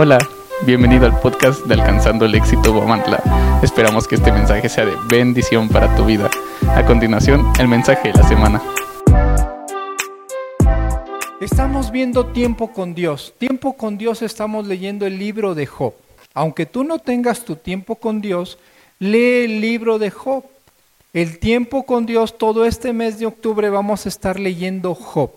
[0.00, 0.18] Hola,
[0.64, 3.20] bienvenido al podcast de Alcanzando el Éxito Guamantla.
[3.64, 6.30] Esperamos que este mensaje sea de bendición para tu vida.
[6.68, 8.62] A continuación, el mensaje de la semana.
[11.40, 13.34] Estamos viendo tiempo con Dios.
[13.38, 15.94] Tiempo con Dios estamos leyendo el libro de Job.
[16.32, 18.56] Aunque tú no tengas tu tiempo con Dios,
[19.00, 20.44] lee el libro de Job.
[21.12, 25.32] El tiempo con Dios, todo este mes de octubre vamos a estar leyendo Job.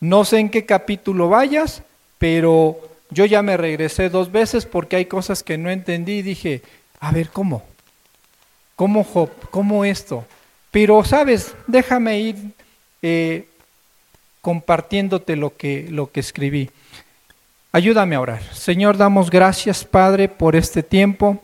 [0.00, 1.84] No sé en qué capítulo vayas,
[2.18, 6.62] pero yo ya me regresé dos veces porque hay cosas que no entendí y dije,
[7.00, 7.62] a ver, ¿cómo?
[8.76, 9.06] ¿Cómo?
[9.50, 10.24] ¿Cómo esto?
[10.70, 12.36] Pero, sabes, déjame ir
[13.02, 13.48] eh,
[14.40, 16.70] compartiéndote lo que, lo que escribí.
[17.72, 18.42] Ayúdame a orar.
[18.54, 21.42] Señor, damos gracias, Padre, por este tiempo.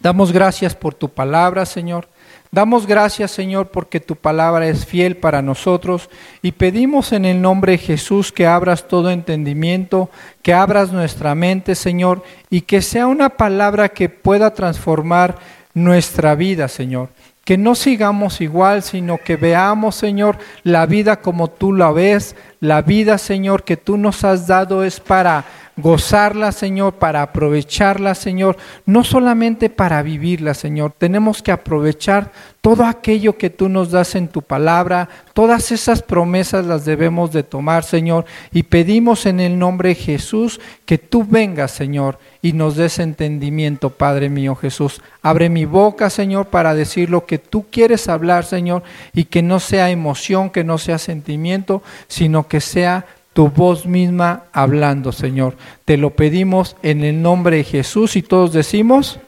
[0.00, 2.08] Damos gracias por tu palabra, Señor.
[2.52, 6.10] Damos gracias, Señor, porque tu palabra es fiel para nosotros
[6.42, 10.10] y pedimos en el nombre de Jesús que abras todo entendimiento,
[10.42, 15.38] que abras nuestra mente, Señor, y que sea una palabra que pueda transformar
[15.74, 17.10] nuestra vida, Señor.
[17.44, 22.34] Que no sigamos igual, sino que veamos, Señor, la vida como tú la ves.
[22.58, 25.44] La vida, Señor, que tú nos has dado es para
[25.76, 33.38] gozarla, Señor, para aprovecharla, Señor, no solamente para vivirla, Señor, tenemos que aprovechar todo aquello
[33.38, 38.26] que tú nos das en tu palabra, todas esas promesas las debemos de tomar, Señor,
[38.52, 43.90] y pedimos en el nombre de Jesús que tú vengas, Señor, y nos des entendimiento,
[43.90, 45.00] Padre mío Jesús.
[45.22, 48.82] Abre mi boca, Señor, para decir lo que tú quieres hablar, Señor,
[49.14, 54.44] y que no sea emoción, que no sea sentimiento, sino que sea tu voz misma
[54.52, 55.56] hablando, Señor.
[55.84, 59.18] Te lo pedimos en el nombre de Jesús y todos decimos,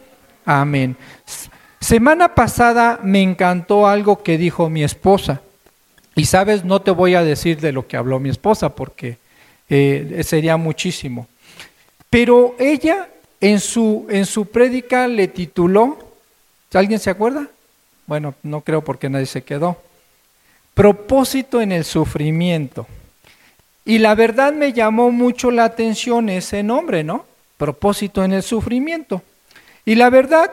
[0.45, 0.97] amén.
[1.81, 5.41] Semana pasada me encantó algo que dijo mi esposa.
[6.15, 9.19] Y sabes, no te voy a decir de lo que habló mi esposa porque
[9.69, 11.27] eh, sería muchísimo.
[12.11, 13.09] Pero ella
[13.41, 15.99] en su, en su prédica le tituló,
[16.73, 17.49] ¿alguien se acuerda?
[18.07, 19.77] Bueno, no creo porque nadie se quedó.
[20.75, 22.87] Propósito en el sufrimiento.
[23.85, 27.27] Y la verdad me llamó mucho la atención ese nombre, ¿no?
[27.57, 29.23] Propósito en el sufrimiento.
[29.85, 30.53] Y la verdad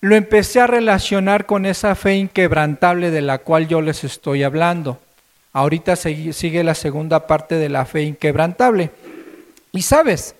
[0.00, 4.98] lo empecé a relacionar con esa fe inquebrantable de la cual yo les estoy hablando.
[5.52, 8.90] Ahorita sigue la segunda parte de la fe inquebrantable.
[9.72, 10.34] Y sabes,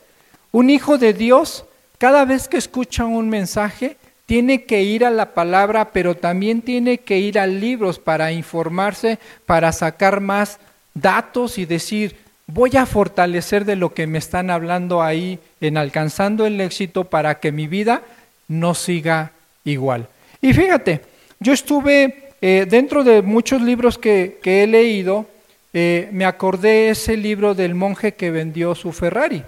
[0.51, 1.65] un hijo de Dios,
[1.99, 6.99] cada vez que escucha un mensaje, tiene que ir a la palabra, pero también tiene
[6.99, 10.59] que ir a libros para informarse, para sacar más
[11.01, 12.17] datos y decir,
[12.47, 17.39] voy a fortalecer de lo que me están hablando ahí en alcanzando el éxito para
[17.41, 18.03] que mi vida
[18.49, 19.33] no siga
[19.65, 20.09] igual.
[20.41, 21.01] Y fíjate,
[21.39, 25.27] yo estuve eh, dentro de muchos libros que, he leído,
[25.73, 29.43] eh, me acordé ese libro del monje que vendió su Ferrari.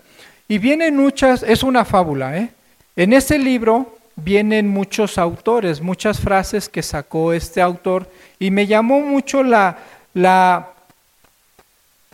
[0.49, 2.51] Y vienen muchas, es una fábula, ¿eh?
[2.95, 9.01] En ese libro vienen muchos autores, muchas frases que sacó este autor, y me llamó
[9.01, 9.79] mucho la,
[10.13, 10.73] la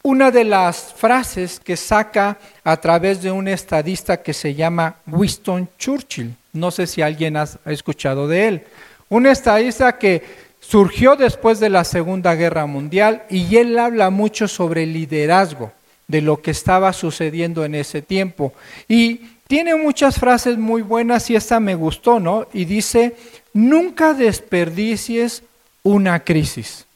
[0.02, 5.68] una de las frases que saca a través de un estadista que se llama Winston
[5.78, 6.34] Churchill.
[6.52, 8.62] No sé si alguien ha escuchado de él.
[9.08, 10.22] Un estadista que
[10.60, 15.72] surgió después de la Segunda Guerra Mundial y él habla mucho sobre el liderazgo
[16.06, 18.52] de lo que estaba sucediendo en ese tiempo.
[18.88, 22.46] Y tiene muchas frases muy buenas y esta me gustó, ¿no?
[22.52, 23.16] Y dice,
[23.52, 25.42] nunca desperdicies
[25.82, 26.86] una crisis.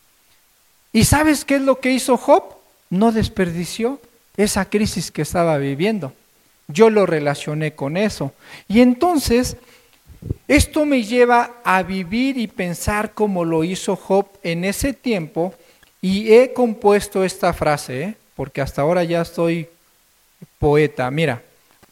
[0.92, 2.61] ¿Y sabes qué es lo que hizo Job?
[2.92, 3.98] No desperdició
[4.36, 6.12] esa crisis que estaba viviendo.
[6.68, 8.34] Yo lo relacioné con eso.
[8.68, 9.56] Y entonces,
[10.46, 15.54] esto me lleva a vivir y pensar como lo hizo Job en ese tiempo
[16.02, 18.14] y he compuesto esta frase, ¿eh?
[18.36, 19.68] porque hasta ahora ya estoy
[20.58, 21.10] poeta.
[21.10, 21.42] Mira,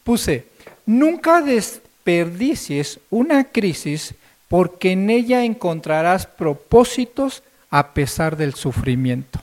[0.04, 0.44] puse,
[0.84, 4.14] nunca desperdicies una crisis
[4.48, 9.40] porque en ella encontrarás propósitos a pesar del sufrimiento.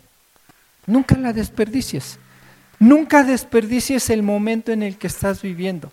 [0.87, 2.17] Nunca la desperdicies.
[2.79, 5.91] Nunca desperdicies el momento en el que estás viviendo.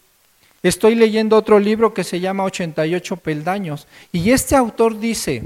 [0.63, 5.43] Estoy leyendo otro libro que se llama 88 peldaños y este autor dice,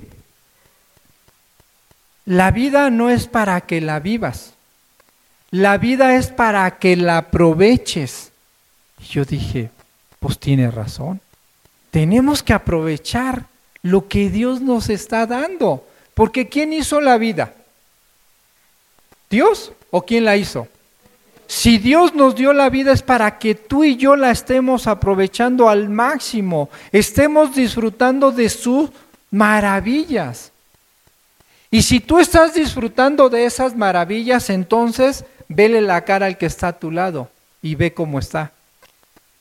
[2.25, 4.55] la vida no es para que la vivas,
[5.51, 8.31] la vida es para que la aproveches.
[9.01, 9.71] Y yo dije,
[10.21, 11.21] pues tiene razón,
[11.91, 13.47] tenemos que aprovechar
[13.83, 15.85] lo que Dios nos está dando,
[16.15, 17.55] porque ¿quién hizo la vida?
[19.31, 20.69] ¿Dios o quién la hizo?
[21.47, 25.69] Si Dios nos dio la vida es para que tú y yo la estemos aprovechando
[25.71, 28.91] al máximo, estemos disfrutando de sus
[29.31, 30.53] maravillas.
[31.71, 36.69] Y si tú estás disfrutando de esas maravillas, entonces vele la cara al que está
[36.69, 37.31] a tu lado
[37.63, 38.53] y ve cómo está.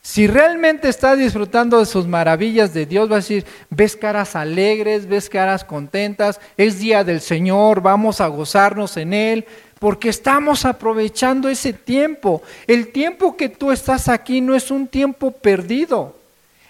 [0.01, 5.05] Si realmente estás disfrutando de sus maravillas de Dios, vas a decir, ves caras alegres,
[5.05, 9.45] ves caras contentas, es día del Señor, vamos a gozarnos en Él,
[9.79, 12.41] porque estamos aprovechando ese tiempo.
[12.65, 16.15] El tiempo que tú estás aquí no es un tiempo perdido.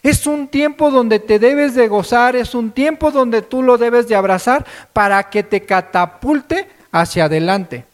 [0.04, 4.08] Es un tiempo donde te debes de gozar, es un tiempo donde tú lo debes
[4.08, 7.86] de abrazar para que te catapulte hacia adelante.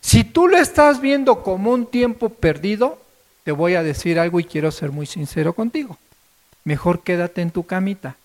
[0.00, 2.98] Si tú lo estás viendo como un tiempo perdido,
[3.44, 5.98] te voy a decir algo y quiero ser muy sincero contigo.
[6.64, 8.16] Mejor quédate en tu camita.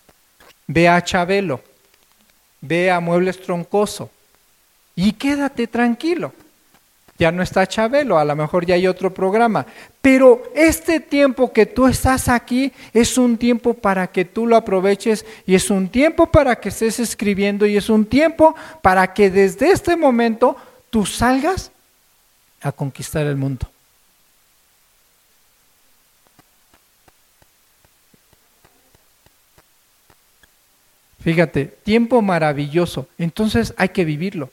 [0.66, 1.60] Ve a Chabelo,
[2.60, 4.10] ve a Muebles Troncoso
[4.96, 6.32] y quédate tranquilo.
[7.18, 9.66] Ya no está Chabelo, a lo mejor ya hay otro programa.
[10.02, 15.24] Pero este tiempo que tú estás aquí es un tiempo para que tú lo aproveches
[15.46, 19.70] y es un tiempo para que estés escribiendo y es un tiempo para que desde
[19.70, 20.56] este momento
[20.90, 21.70] tú salgas
[22.60, 23.66] a conquistar el mundo.
[31.20, 33.08] Fíjate, tiempo maravilloso.
[33.18, 34.50] Entonces hay que vivirlo.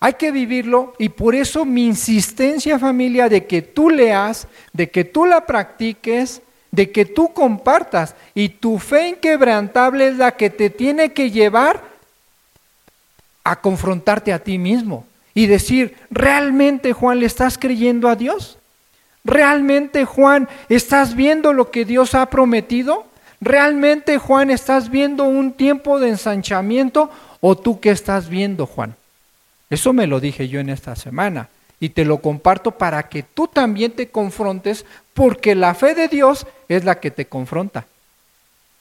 [0.00, 5.04] Hay que vivirlo y por eso mi insistencia familia de que tú leas, de que
[5.04, 10.70] tú la practiques, de que tú compartas y tu fe inquebrantable es la que te
[10.70, 11.82] tiene que llevar
[13.44, 18.58] a confrontarte a ti mismo y decir, ¿realmente Juan le estás creyendo a Dios?
[19.24, 23.04] ¿Realmente Juan estás viendo lo que Dios ha prometido?
[23.40, 27.10] ¿Realmente, Juan, estás viendo un tiempo de ensanchamiento
[27.40, 28.94] o tú qué estás viendo, Juan?
[29.70, 33.46] Eso me lo dije yo en esta semana y te lo comparto para que tú
[33.46, 34.84] también te confrontes
[35.14, 37.86] porque la fe de Dios es la que te confronta.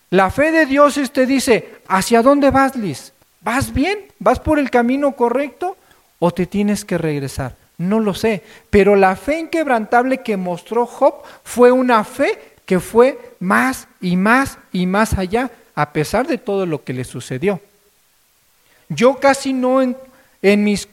[0.09, 3.13] La fe de Dios es te dice, ¿hacia dónde vas, Liz?
[3.41, 3.99] ¿Vas bien?
[4.17, 5.77] ¿Vas por el camino correcto?
[6.17, 7.55] ¿O te tienes que regresar?
[7.77, 13.17] No lo sé, pero la fe inquebrantable que mostró Job fue una fe que fue
[13.39, 17.61] más y más y más allá, a pesar de todo lo que le sucedió.
[18.89, 19.81] Yo casi no
[20.41, 20.87] en, mis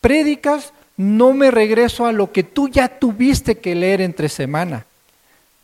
[0.00, 4.84] prédicas no me regreso a lo que tú ya tuviste que leer entre semana.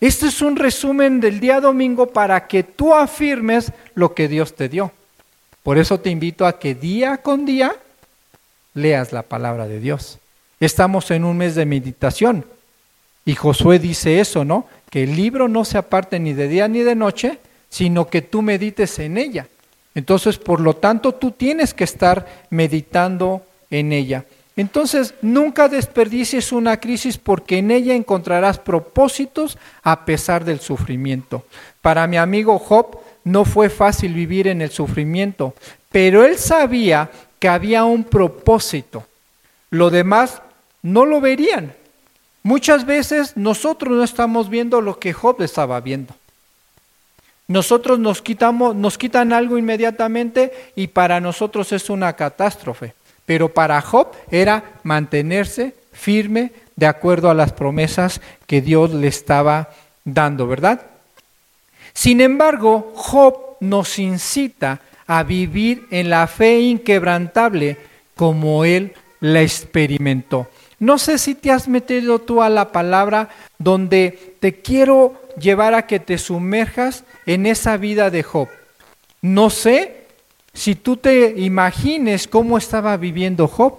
[0.01, 4.69] Este es un resumen del día domingo para que tú afirmes lo que Dios te
[4.69, 4.93] dio.
[5.63, 7.75] Por eso te invito a que día con día
[8.75, 10.19] leas la palabra de Dios.
[10.61, 12.45] Estamos en un mes de meditación
[13.25, 14.67] y Josué dice eso, ¿no?
[14.95, 18.43] que el libro no se aparte ni de día ni de noche, sino que tú
[18.43, 19.49] medites en ella.
[19.95, 24.25] Entonces, por lo tanto, tú tienes que estar meditando en ella.
[24.57, 31.45] Entonces, nunca desperdicies una crisis porque en ella encontrarás propósitos a pesar del sufrimiento.
[31.81, 35.55] Para mi amigo Job no fue fácil vivir en el sufrimiento,
[35.91, 39.05] pero él sabía que había un propósito.
[39.71, 40.41] Lo demás
[40.83, 41.73] no lo verían,
[42.47, 46.15] Muchas veces nosotros no estamos viendo lo que Job estaba viendo.
[47.47, 52.95] Nosotros nos quitamos, nos quitan algo inmediatamente y para nosotros es una catástrofe.
[53.27, 59.71] Pero para Job era mantenerse firme de acuerdo a las promesas que Dios le estaba
[60.05, 60.83] dando, ¿verdad?
[61.93, 67.77] Sin embargo, Job nos incita a vivir en la fe inquebrantable
[68.17, 70.49] como él la experimentó.
[70.79, 75.87] No sé si te has metido tú a la palabra donde te quiero llevar a
[75.87, 78.49] que te sumerjas en esa vida de Job.
[79.23, 80.07] No sé
[80.53, 83.75] si tú te imagines cómo estaba viviendo Job.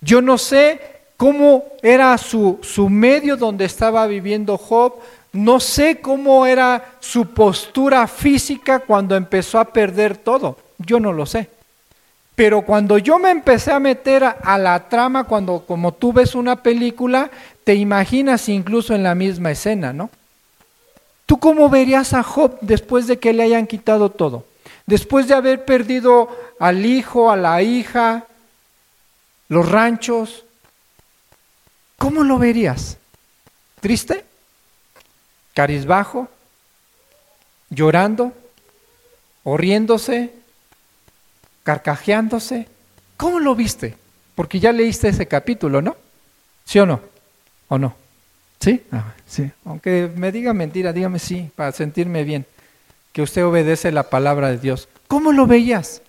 [0.00, 0.80] Yo no sé
[1.16, 4.94] cómo era su, su medio donde estaba viviendo Job.
[5.32, 10.58] No sé cómo era su postura física cuando empezó a perder todo.
[10.78, 11.48] Yo no lo sé.
[12.34, 16.56] Pero cuando yo me empecé a meter a, la trama, cuando como tú ves una
[16.56, 17.30] película,
[17.64, 20.10] te imaginas incluso en la misma escena, ¿no?
[21.32, 24.44] ¿Tú cómo verías a Job después de que le hayan quitado todo?
[24.84, 26.28] Después de haber perdido
[26.60, 28.26] al hijo, a la hija,
[29.48, 30.44] los ranchos,
[31.96, 32.98] ¿cómo lo verías?
[33.80, 34.26] ¿Triste?
[35.54, 36.28] ¿Carizbajo?
[37.70, 38.34] ¿Llorando?
[39.42, 40.34] ¿O riéndose?
[41.62, 42.68] carcajeándose.
[43.16, 43.96] ¿Cómo lo viste?
[44.34, 45.96] Porque ya leíste ese capítulo, ¿no?
[46.66, 47.00] ¿Sí o no?
[47.68, 48.01] ¿O no?
[48.62, 48.80] ¿Sí?
[48.92, 49.50] Ah, sí.
[49.64, 52.46] Aunque me diga mentira, dígame sí, para sentirme bien,
[53.12, 54.88] que usted obedece la palabra de Dios.
[55.08, 56.00] ¿Cómo lo veías?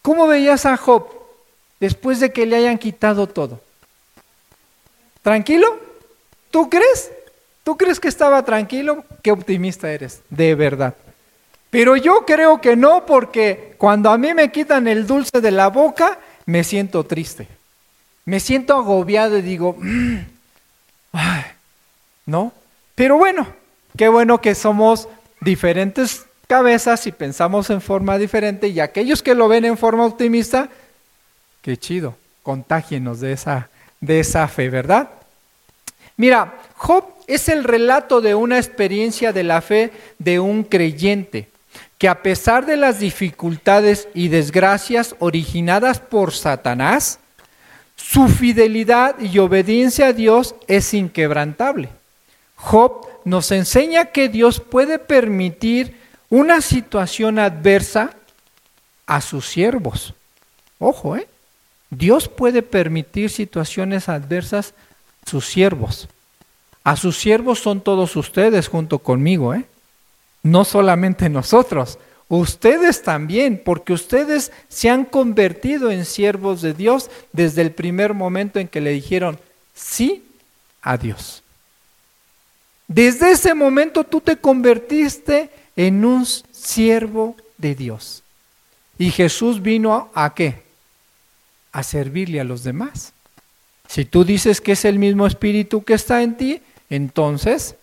[0.00, 1.08] ¿Cómo veías a Job
[1.80, 3.60] después de que le hayan quitado todo?
[5.22, 5.66] ¿Tranquilo?
[6.52, 7.10] ¿Tú crees?
[7.64, 9.04] ¿Tú crees que estaba tranquilo?
[9.20, 10.94] Qué optimista eres, de verdad.
[11.70, 15.70] Pero yo creo que no, porque cuando a mí me quitan el dulce de la
[15.70, 17.48] boca, me siento triste.
[18.26, 20.33] Me siento agobiado y digo, mm,
[22.26, 22.52] ¿no?
[22.94, 23.46] Pero bueno,
[23.96, 25.08] qué bueno que somos
[25.40, 30.68] diferentes cabezas y pensamos en forma diferente y aquellos que lo ven en forma optimista,
[31.62, 33.68] qué chido, contágienos de esa,
[34.00, 35.10] de esa fe, ¿verdad?
[36.16, 41.48] Mira, Job es el relato de una experiencia de la fe de un creyente
[41.98, 47.18] que a pesar de las dificultades y desgracias originadas por Satanás,
[47.96, 51.88] su fidelidad y obediencia a Dios es inquebrantable.
[52.56, 55.96] Job nos enseña que Dios puede permitir
[56.30, 58.10] una situación adversa
[59.06, 60.14] a sus siervos.
[60.78, 61.28] Ojo, ¿eh?
[61.90, 64.74] Dios puede permitir situaciones adversas
[65.24, 66.08] a sus siervos.
[66.82, 69.64] A sus siervos son todos ustedes junto conmigo, ¿eh?
[70.42, 77.62] No solamente nosotros, ustedes también, porque ustedes se han convertido en siervos de Dios desde
[77.62, 79.38] el primer momento en que le dijeron
[79.72, 80.24] sí
[80.82, 81.43] a Dios.
[82.86, 88.22] Desde ese momento tú te convertiste en un siervo de Dios.
[88.98, 90.62] Y Jesús vino a, qué?
[91.72, 93.12] A servirle a los demás.
[93.88, 97.76] Si tú dices que es el mismo espíritu que está en ti, entonces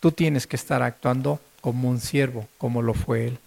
[0.00, 3.38] tú tienes que estar actuando como un siervo, como lo fue él.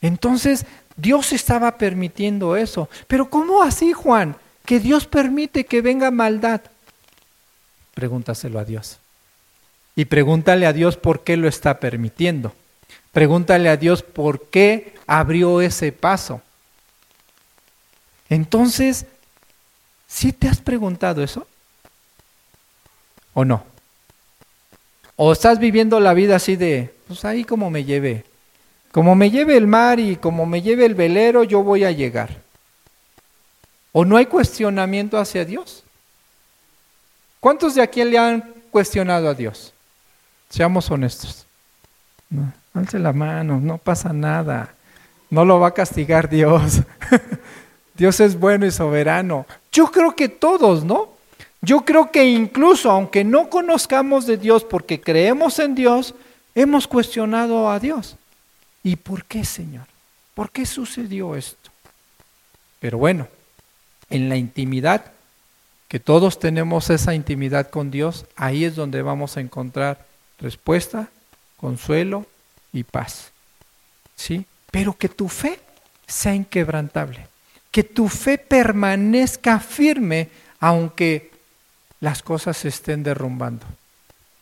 [0.00, 0.66] Entonces
[0.96, 2.88] Dios estaba permitiendo eso.
[3.06, 4.36] Pero ¿cómo así, Juan?
[4.64, 6.60] Que Dios permite que venga maldad.
[7.94, 8.98] Pregúntaselo a Dios.
[9.96, 12.54] Y pregúntale a Dios por qué lo está permitiendo.
[13.12, 16.42] Pregúntale a Dios por qué abrió ese paso.
[18.28, 19.06] Entonces,
[20.06, 21.46] ¿sí te has preguntado eso?
[23.32, 23.64] ¿O no?
[25.16, 28.24] ¿O estás viviendo la vida así de, pues ahí como me lleve?
[28.92, 32.42] Como me lleve el mar y como me lleve el velero, yo voy a llegar.
[33.92, 35.84] ¿O no hay cuestionamiento hacia Dios?
[37.40, 39.72] ¿Cuántos de aquí le han cuestionado a Dios?
[40.48, 41.46] Seamos honestos.
[42.30, 44.74] No, alce la mano, no pasa nada.
[45.30, 46.82] No lo va a castigar Dios.
[47.94, 49.46] Dios es bueno y soberano.
[49.72, 51.10] Yo creo que todos, ¿no?
[51.62, 56.14] Yo creo que incluso aunque no conozcamos de Dios porque creemos en Dios,
[56.54, 58.16] hemos cuestionado a Dios.
[58.84, 59.86] ¿Y por qué, Señor?
[60.34, 61.70] ¿Por qué sucedió esto?
[62.78, 63.26] Pero bueno,
[64.10, 65.06] en la intimidad,
[65.88, 70.05] que todos tenemos esa intimidad con Dios, ahí es donde vamos a encontrar
[70.38, 71.08] respuesta,
[71.56, 72.26] consuelo
[72.72, 73.32] y paz.
[74.14, 74.44] ¿Sí?
[74.70, 75.58] Pero que tu fe
[76.06, 77.26] sea inquebrantable,
[77.70, 80.28] que tu fe permanezca firme
[80.60, 81.30] aunque
[82.00, 83.66] las cosas se estén derrumbando.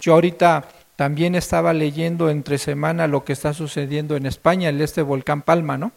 [0.01, 5.03] Yo ahorita también estaba leyendo entre semana lo que está sucediendo en España, en este
[5.03, 5.93] volcán Palma, ¿no?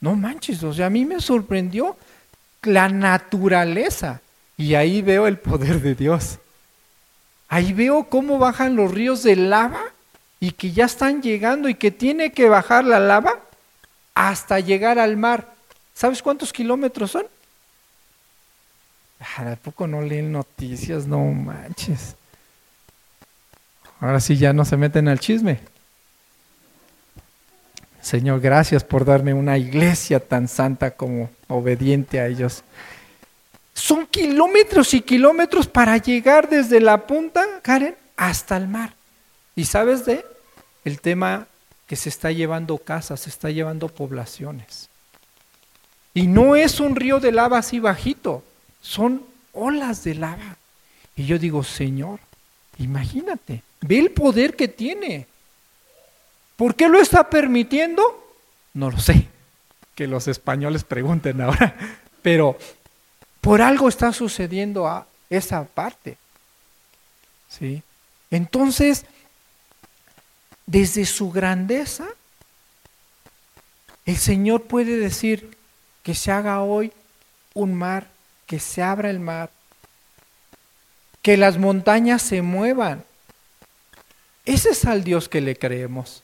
[0.00, 1.96] No manches, o sea, a mí me sorprendió
[2.62, 4.20] la naturaleza
[4.56, 6.38] y ahí veo el poder de Dios.
[7.48, 9.82] Ahí veo cómo bajan los ríos de lava
[10.40, 13.40] y que ya están llegando y que tiene que bajar la lava
[14.14, 15.54] hasta llegar al mar.
[15.94, 17.26] ¿Sabes cuántos kilómetros son?
[19.20, 21.06] Ah, ¿A poco no leen noticias?
[21.06, 22.16] No manches.
[24.00, 25.60] Ahora sí ya no se meten al chisme.
[28.02, 32.62] Señor, gracias por darme una iglesia tan santa como obediente a ellos.
[33.74, 38.94] Son kilómetros y kilómetros para llegar desde la punta, Karen, hasta el mar.
[39.56, 40.24] ¿Y sabes de?
[40.84, 41.48] El tema
[41.86, 44.88] que se está llevando casas, se está llevando poblaciones.
[46.14, 48.44] Y no es un río de lava así bajito,
[48.80, 50.56] son olas de lava.
[51.16, 52.20] Y yo digo, Señor,
[52.78, 55.26] imagínate, ve el poder que tiene.
[56.56, 58.02] ¿Por qué lo está permitiendo?
[58.74, 59.26] No lo sé.
[59.94, 61.76] Que los españoles pregunten ahora.
[62.22, 62.56] Pero
[63.44, 66.16] por algo está sucediendo a esa parte.
[67.50, 67.82] ¿Sí?
[68.30, 69.04] Entonces,
[70.64, 72.06] desde su grandeza,
[74.06, 75.58] el Señor puede decir
[76.02, 76.90] que se haga hoy
[77.52, 78.08] un mar,
[78.46, 79.50] que se abra el mar,
[81.20, 83.04] que las montañas se muevan.
[84.46, 86.22] Ese es al Dios que le creemos.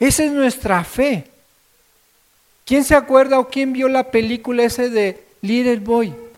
[0.00, 1.30] Esa es nuestra fe.
[2.64, 6.31] ¿Quién se acuerda o quién vio la película ese de Little Boy?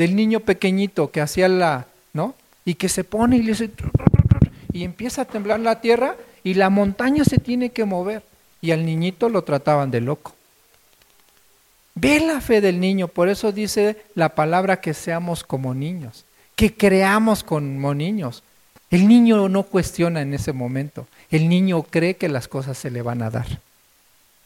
[0.00, 2.34] Del niño pequeñito que hacía la, ¿no?
[2.64, 3.70] Y que se pone y le dice,
[4.72, 8.22] y empieza a temblar la tierra y la montaña se tiene que mover.
[8.62, 10.32] Y al niñito lo trataban de loco.
[11.94, 16.24] Ve la fe del niño, por eso dice la palabra que seamos como niños,
[16.56, 18.42] que creamos como niños.
[18.90, 23.02] El niño no cuestiona en ese momento, el niño cree que las cosas se le
[23.02, 23.60] van a dar.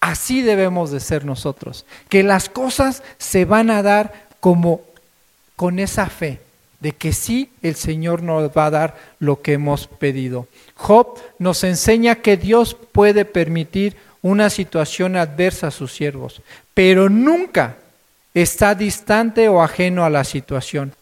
[0.00, 4.80] Así debemos de ser nosotros, que las cosas se van a dar como
[5.56, 6.40] con esa fe
[6.80, 10.48] de que sí el Señor nos va a dar lo que hemos pedido.
[10.74, 16.42] Job nos enseña que Dios puede permitir una situación adversa a sus siervos,
[16.74, 17.76] pero nunca
[18.34, 20.92] está distante o ajeno a la situación.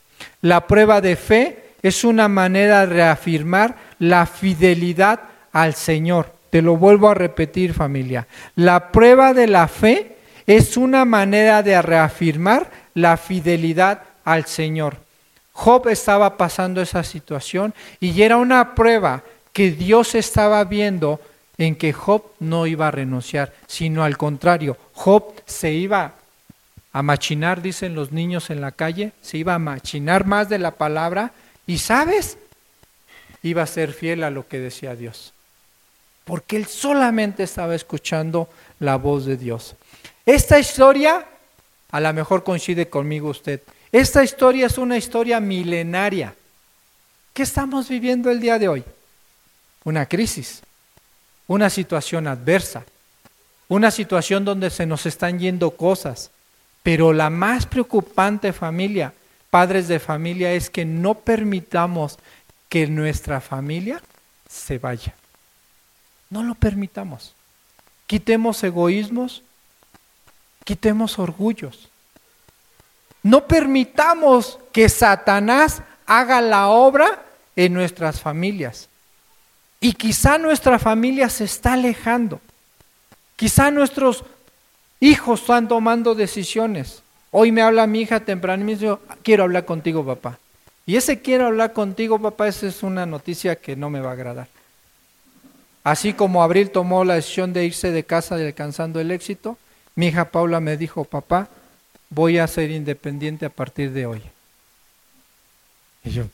[0.41, 5.21] La prueba de fe es una manera de reafirmar la fidelidad
[5.53, 6.33] al Señor.
[6.51, 8.29] Te lo vuelvo a repetir familia.
[8.55, 10.17] La prueba de la fe
[10.47, 14.97] es una manera de reafirmar la fidelidad al Señor.
[15.53, 21.21] Job estaba pasando esa situación y era una prueba que Dios estaba viendo
[21.59, 26.15] en que Job no iba a renunciar, sino al contrario, Job se iba
[26.93, 30.73] a machinar, dicen los niños en la calle, se iba a machinar más de la
[30.73, 31.33] palabra
[31.67, 32.39] y, ¿sabes?
[33.43, 35.33] Iba a ser fiel a lo que decía Dios,
[36.25, 38.49] porque él solamente estaba escuchando
[38.79, 39.75] la voz de Dios.
[40.27, 41.27] Esta historia,
[41.91, 43.61] a lo mejor coincide conmigo usted,
[43.93, 46.35] esta historia es una historia milenaria.
[47.35, 48.85] ¿Qué estamos viviendo el día de hoy?
[49.85, 50.63] Una crisis,
[51.47, 52.85] una situación adversa,
[53.69, 56.31] una situación donde se nos están yendo cosas.
[56.83, 59.13] Pero la más preocupante familia,
[59.51, 62.19] padres de familia, es que no permitamos
[62.69, 64.03] que nuestra familia
[64.49, 65.15] se vaya.
[66.31, 67.35] No lo permitamos.
[68.07, 69.43] Quitemos egoísmos,
[70.65, 71.92] quitemos orgullos.
[73.23, 77.23] No permitamos que Satanás haga la obra
[77.57, 78.89] en nuestras familias.
[79.81, 82.41] Y quizá nuestra familia se está alejando.
[83.37, 84.25] Quizá nuestros
[85.01, 87.03] hijos están tomando decisiones.
[87.31, 90.39] Hoy me habla mi hija temprano y me dice, quiero hablar contigo, papá.
[90.87, 94.13] Y ese quiero hablar contigo, papá, esa es una noticia que no me va a
[94.13, 94.49] agradar.
[95.85, 99.59] Así como Abril tomó la decisión de irse de casa alcanzando el éxito,
[99.97, 101.49] mi hija Paula me dijo, papá,
[102.15, 104.23] voy a ser independiente a partir de hoy.
[106.05, 106.25] Y yo,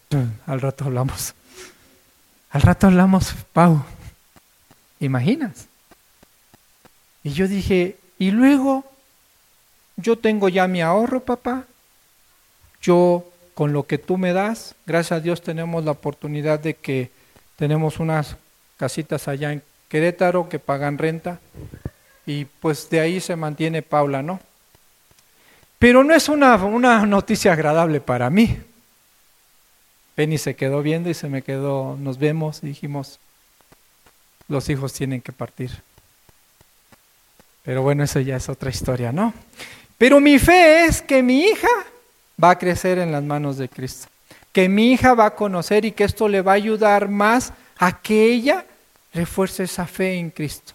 [0.47, 1.35] al rato hablamos.
[2.51, 3.85] Al rato hablamos, Pau.
[4.99, 5.67] ¿Imaginas?
[7.23, 8.85] Y yo dije, y luego,
[9.97, 11.65] yo tengo ya mi ahorro, papá.
[12.83, 17.11] Yo, con lo que tú me das, gracias a Dios tenemos la oportunidad de que
[17.57, 18.37] tenemos unas
[18.79, 21.39] casitas allá en Querétaro que pagan renta.
[22.27, 24.41] Y pues de ahí se mantiene Paula, ¿no?
[25.79, 28.59] Pero no es una, una noticia agradable para mí.
[30.15, 33.21] Penny se quedó viendo y se me quedó, nos vemos dijimos,
[34.49, 35.71] los hijos tienen que partir.
[37.63, 39.33] Pero bueno, eso ya es otra historia, ¿no?
[39.97, 41.69] Pero mi fe es que mi hija
[42.43, 44.09] va a crecer en las manos de Cristo,
[44.53, 48.01] que mi hija va a conocer y que esto le va a ayudar más a
[48.01, 48.65] que ella
[49.13, 50.73] refuerce esa fe en Cristo.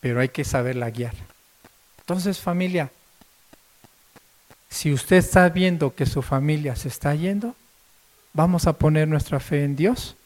[0.00, 1.31] Pero hay que saberla guiar.
[2.02, 2.90] Entonces, familia,
[4.68, 7.54] si usted está viendo que su familia se está yendo,
[8.32, 10.16] vamos a poner nuestra fe en Dios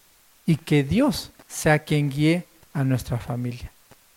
[0.47, 3.71] y que Dios sea quien guíe a nuestra familia.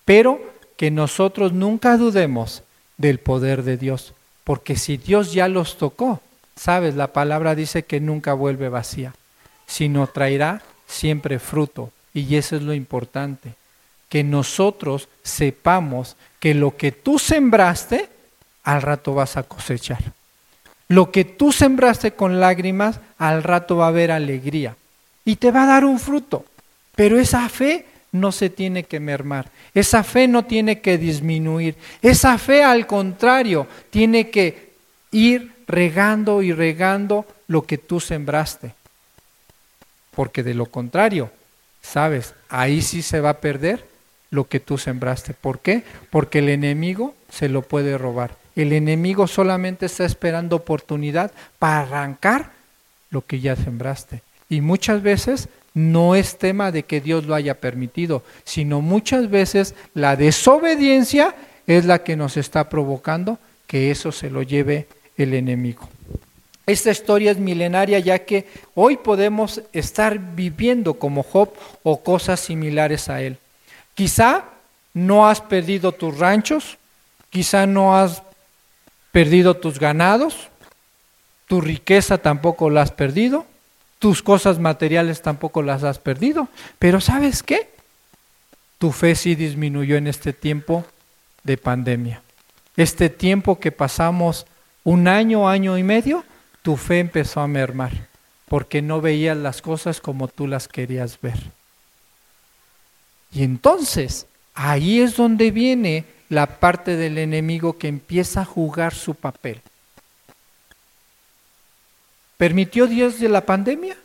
[0.05, 0.39] Pero
[0.77, 2.63] que nosotros nunca dudemos
[2.97, 6.21] del poder de Dios, porque si Dios ya los tocó,
[6.55, 9.13] sabes, la palabra dice que nunca vuelve vacía,
[9.67, 11.91] sino traerá siempre fruto.
[12.13, 13.55] Y eso es lo importante,
[14.09, 18.09] que nosotros sepamos que lo que tú sembraste,
[18.63, 19.99] al rato vas a cosechar.
[20.87, 24.75] Lo que tú sembraste con lágrimas, al rato va a haber alegría.
[25.23, 26.45] Y te va a dar un fruto.
[26.95, 29.51] Pero esa fe no se tiene que mermar.
[29.75, 31.75] Esa fe no tiene que disminuir.
[32.01, 34.71] Esa fe, al contrario, tiene que
[35.11, 38.73] ir regando y regando lo que tú sembraste.
[40.15, 41.29] Porque de lo contrario,
[41.81, 43.88] sabes, ahí sí se va a perder
[44.31, 45.33] lo que tú sembraste.
[45.33, 45.83] ¿Por qué?
[46.09, 48.35] Porque el enemigo se lo puede robar.
[48.55, 52.51] El enemigo solamente está esperando oportunidad para arrancar
[53.09, 54.21] lo que ya sembraste.
[54.49, 59.75] Y muchas veces no es tema de que Dios lo haya permitido, sino muchas veces
[59.93, 61.35] la desobediencia
[61.67, 64.87] es la que nos está provocando que eso se lo lleve
[65.17, 65.87] el enemigo.
[66.65, 71.51] Esta historia es milenaria ya que hoy podemos estar viviendo como Job
[71.83, 73.37] o cosas similares a él.
[73.99, 74.45] Quizá
[74.93, 76.77] no has perdido tus ranchos,
[77.29, 78.23] quizá no has
[79.11, 80.47] perdido tus ganados,
[81.49, 83.45] tu riqueza tampoco la has perdido,
[83.99, 86.47] tus cosas materiales tampoco las has perdido,
[86.79, 87.71] pero ¿sabes qué?
[88.77, 90.85] Tu fe sí disminuyó en este tiempo
[91.43, 92.21] de pandemia.
[92.77, 94.45] Este tiempo que pasamos
[94.85, 96.23] un año, año y medio,
[96.61, 98.07] tu fe empezó a mermar,
[98.47, 101.58] porque no veías las cosas como tú las querías ver.
[103.31, 109.15] Y entonces, ahí es donde viene la parte del enemigo que empieza a jugar su
[109.15, 109.61] papel.
[112.37, 113.97] ¿Permitió Dios de la pandemia?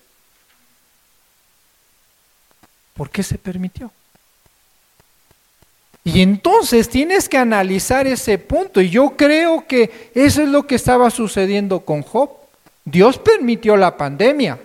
[2.94, 3.90] ¿Por qué se permitió?
[6.04, 8.80] Y entonces tienes que analizar ese punto.
[8.80, 12.30] Y yo creo que eso es lo que estaba sucediendo con Job.
[12.84, 14.58] Dios permitió la pandemia.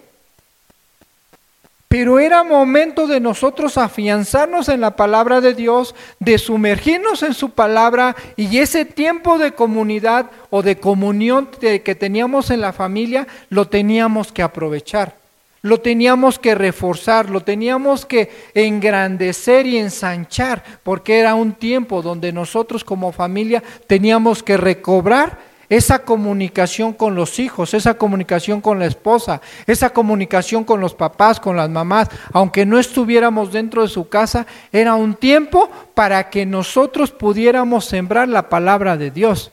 [1.89, 7.49] Pero era momento de nosotros afianzarnos en la palabra de Dios, de sumergirnos en su
[7.49, 13.69] palabra y ese tiempo de comunidad o de comunión que teníamos en la familia lo
[13.69, 15.15] teníamos que aprovechar,
[15.63, 22.31] lo teníamos que reforzar, lo teníamos que engrandecer y ensanchar, porque era un tiempo donde
[22.31, 28.87] nosotros como familia teníamos que recobrar esa comunicación con los hijos, esa comunicación con la
[28.87, 34.09] esposa, esa comunicación con los papás, con las mamás, aunque no estuviéramos dentro de su
[34.09, 39.51] casa, era un tiempo para que nosotros pudiéramos sembrar la palabra de Dios.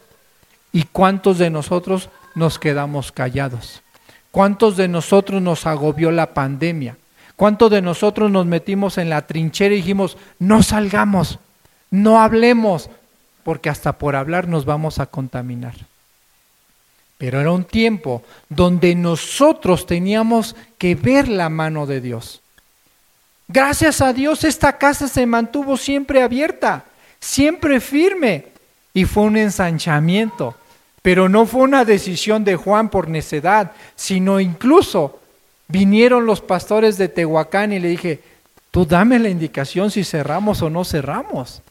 [0.72, 3.82] ¿Y cuántos de nosotros nos quedamos callados?
[4.30, 6.96] ¿Cuántos de nosotros nos agobió la pandemia?
[7.36, 11.38] ¿Cuántos de nosotros nos metimos en la trinchera y dijimos, no salgamos,
[11.90, 12.88] no hablemos,
[13.44, 15.74] porque hasta por hablar nos vamos a contaminar?
[17.18, 22.42] Pero era un tiempo donde nosotros teníamos que ver la mano de Dios.
[23.48, 26.84] Gracias a Dios esta casa se mantuvo siempre abierta,
[27.20, 28.46] siempre firme
[28.92, 30.56] y fue un ensanchamiento.
[31.00, 35.20] Pero no fue una decisión de Juan por necedad, sino incluso
[35.68, 38.20] vinieron los pastores de Tehuacán y le dije,
[38.72, 41.62] tú dame la indicación si cerramos o no cerramos.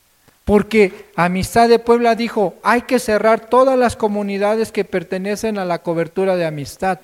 [0.46, 5.80] Porque Amistad de Puebla dijo, hay que cerrar todas las comunidades que pertenecen a la
[5.80, 7.00] cobertura de amistad.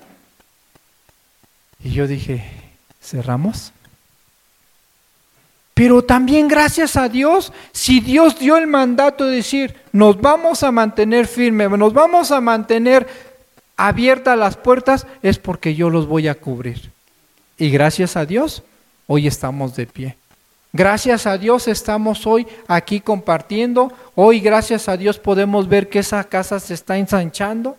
[1.82, 2.44] Y yo dije,
[3.02, 3.72] ¿cerramos?
[5.74, 10.70] Pero también gracias a Dios, si Dios dio el mandato de decir, nos vamos a
[10.70, 13.08] mantener firmes, nos vamos a mantener
[13.76, 16.92] abiertas las puertas, es porque yo los voy a cubrir.
[17.58, 18.62] Y gracias a Dios,
[19.08, 20.16] hoy estamos de pie.
[20.74, 23.92] Gracias a Dios estamos hoy aquí compartiendo.
[24.14, 27.76] Hoy gracias a Dios podemos ver que esa casa se está ensanchando.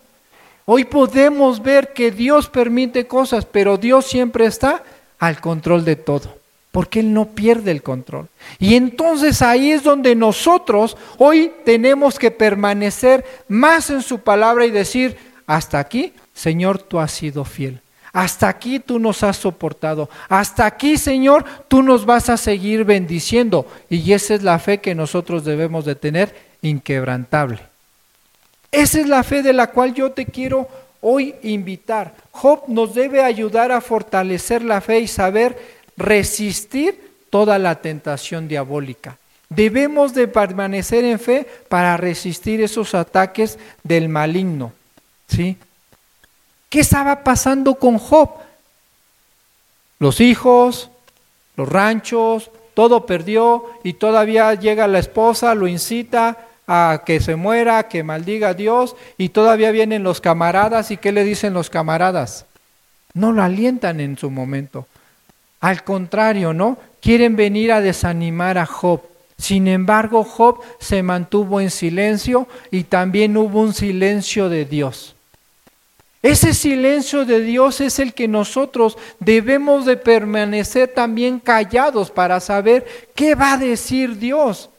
[0.64, 4.84] Hoy podemos ver que Dios permite cosas, pero Dios siempre está
[5.18, 6.38] al control de todo,
[6.70, 8.28] porque Él no pierde el control.
[8.60, 14.70] Y entonces ahí es donde nosotros hoy tenemos que permanecer más en su palabra y
[14.70, 15.16] decir,
[15.48, 17.80] hasta aquí, Señor, tú has sido fiel.
[18.14, 20.08] Hasta aquí tú nos has soportado.
[20.28, 23.66] Hasta aquí, Señor, tú nos vas a seguir bendiciendo.
[23.90, 27.58] Y esa es la fe que nosotros debemos de tener inquebrantable.
[28.70, 30.68] Esa es la fe de la cual yo te quiero
[31.00, 32.14] hoy invitar.
[32.30, 35.58] Job nos debe ayudar a fortalecer la fe y saber
[35.96, 39.18] resistir toda la tentación diabólica.
[39.48, 44.72] Debemos de permanecer en fe para resistir esos ataques del maligno.
[45.26, 45.56] ¿Sí?
[46.74, 48.30] ¿Qué estaba pasando con Job?
[50.00, 50.90] Los hijos,
[51.54, 57.86] los ranchos, todo perdió y todavía llega la esposa, lo incita a que se muera,
[57.86, 62.44] que maldiga a Dios y todavía vienen los camaradas y ¿qué le dicen los camaradas?
[63.12, 64.88] No lo alientan en su momento.
[65.60, 66.76] Al contrario, ¿no?
[67.00, 69.00] Quieren venir a desanimar a Job.
[69.38, 75.14] Sin embargo, Job se mantuvo en silencio y también hubo un silencio de Dios.
[76.24, 82.86] Ese silencio de Dios es el que nosotros debemos de permanecer también callados para saber
[83.14, 84.70] qué va a decir Dios.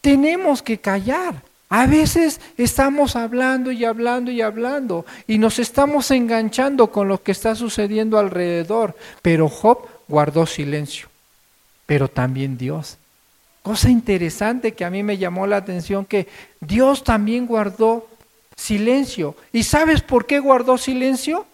[0.00, 1.42] Tenemos que callar.
[1.68, 7.32] A veces estamos hablando y hablando y hablando y nos estamos enganchando con lo que
[7.32, 8.94] está sucediendo alrededor.
[9.22, 11.08] Pero Job guardó silencio,
[11.84, 12.96] pero también Dios.
[13.64, 16.28] Cosa interesante que a mí me llamó la atención que
[16.60, 18.06] Dios también guardó
[18.60, 19.34] silencio.
[19.52, 21.46] ¿Y sabes por qué guardó silencio?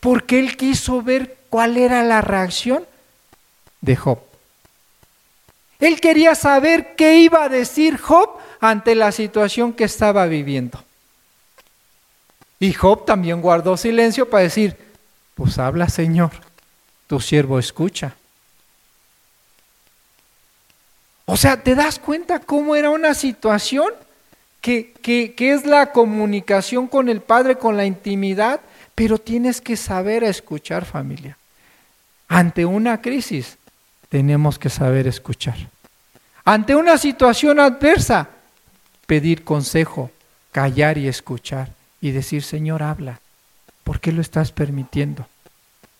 [0.00, 2.84] Porque él quiso ver cuál era la reacción
[3.80, 4.18] de Job.
[5.78, 10.82] Él quería saber qué iba a decir Job ante la situación que estaba viviendo.
[12.58, 14.76] Y Job también guardó silencio para decir,
[15.34, 16.30] pues habla Señor,
[17.06, 18.16] tu siervo escucha.
[21.26, 23.92] O sea, ¿te das cuenta cómo era una situación
[24.66, 28.60] que, es la comunicación con el Padre, con la intimidad,
[28.96, 31.38] pero tienes que saber escuchar familia.
[32.26, 33.58] Ante una crisis
[34.08, 35.56] tenemos que saber escuchar.
[36.44, 38.28] Ante una situación adversa,
[39.06, 40.10] pedir consejo,
[40.50, 43.20] callar y escuchar y decir, Señor, habla.
[43.84, 45.28] ¿Por qué lo estás permitiendo?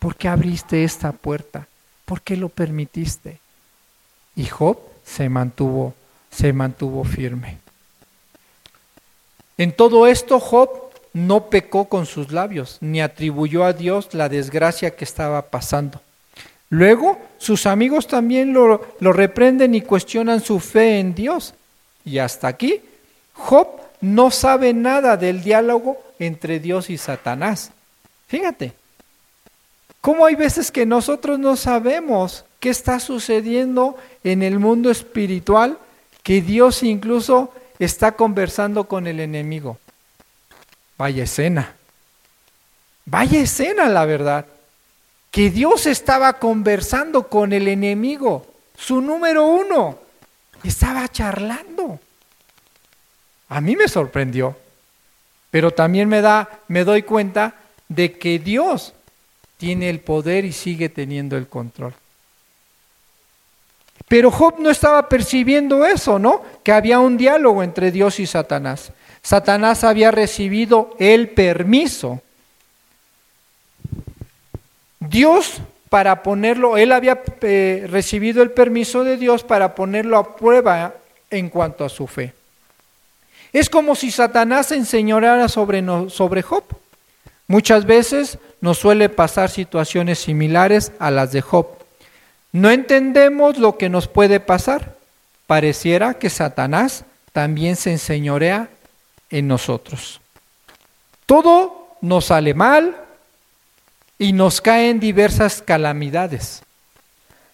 [0.00, 1.68] ¿Por qué abriste esta puerta?
[2.04, 3.38] ¿Por qué lo permitiste?
[4.34, 5.94] Y Job se mantuvo,
[6.30, 7.65] se mantuvo firme.
[9.58, 10.70] En todo esto Job
[11.12, 16.02] no pecó con sus labios, ni atribuyó a Dios la desgracia que estaba pasando.
[16.68, 21.54] Luego, sus amigos también lo, lo reprenden y cuestionan su fe en Dios.
[22.04, 22.82] Y hasta aquí,
[23.32, 23.68] Job
[24.00, 27.70] no sabe nada del diálogo entre Dios y Satanás.
[28.26, 28.74] Fíjate,
[30.00, 35.78] cómo hay veces que nosotros no sabemos qué está sucediendo en el mundo espiritual,
[36.22, 39.78] que Dios incluso está conversando con el enemigo.
[40.98, 41.74] Vaya escena.
[43.04, 44.46] Vaya escena, la verdad.
[45.30, 49.98] Que Dios estaba conversando con el enemigo, su número uno.
[50.64, 52.00] Estaba charlando.
[53.48, 54.56] A mí me sorprendió.
[55.50, 57.54] Pero también me da me doy cuenta
[57.88, 58.92] de que Dios
[59.58, 61.94] tiene el poder y sigue teniendo el control.
[64.08, 66.42] Pero Job no estaba percibiendo eso, ¿no?
[66.66, 68.90] Que había un diálogo entre Dios y Satanás.
[69.22, 72.20] Satanás había recibido el permiso.
[74.98, 80.94] Dios para ponerlo, él había eh, recibido el permiso de Dios para ponerlo a prueba
[81.30, 82.34] en cuanto a su fe.
[83.52, 86.64] Es como si Satanás enseñara sobre, sobre Job.
[87.46, 91.68] Muchas veces nos suele pasar situaciones similares a las de Job.
[92.50, 94.95] No entendemos lo que nos puede pasar.
[95.46, 98.68] Pareciera que Satanás también se enseñorea
[99.30, 100.20] en nosotros.
[101.26, 102.96] Todo nos sale mal
[104.18, 106.62] y nos caen diversas calamidades.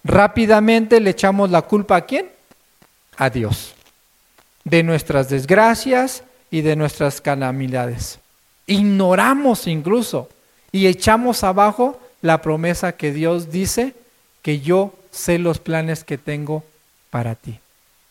[0.04, 2.30] Rápidamente le echamos la culpa a quién?
[3.16, 3.74] A Dios.
[4.64, 8.18] De nuestras desgracias y de nuestras calamidades.
[8.66, 10.28] Ignoramos incluso
[10.70, 13.94] y echamos abajo la promesa que Dios dice
[14.42, 16.64] que yo sé los planes que tengo
[17.10, 17.61] para ti.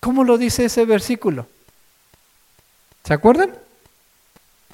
[0.02, 1.48] ¿Cómo lo dice ese versículo?
[3.06, 3.56] ¿Se acuerdan?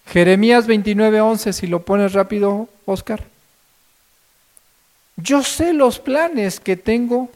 [0.07, 3.23] Jeremías 29:11, si lo pones rápido, Oscar.
[5.17, 7.29] Yo sé los planes que tengo.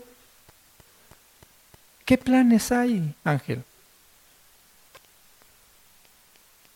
[2.06, 3.64] ¿Qué planes hay, Ángel?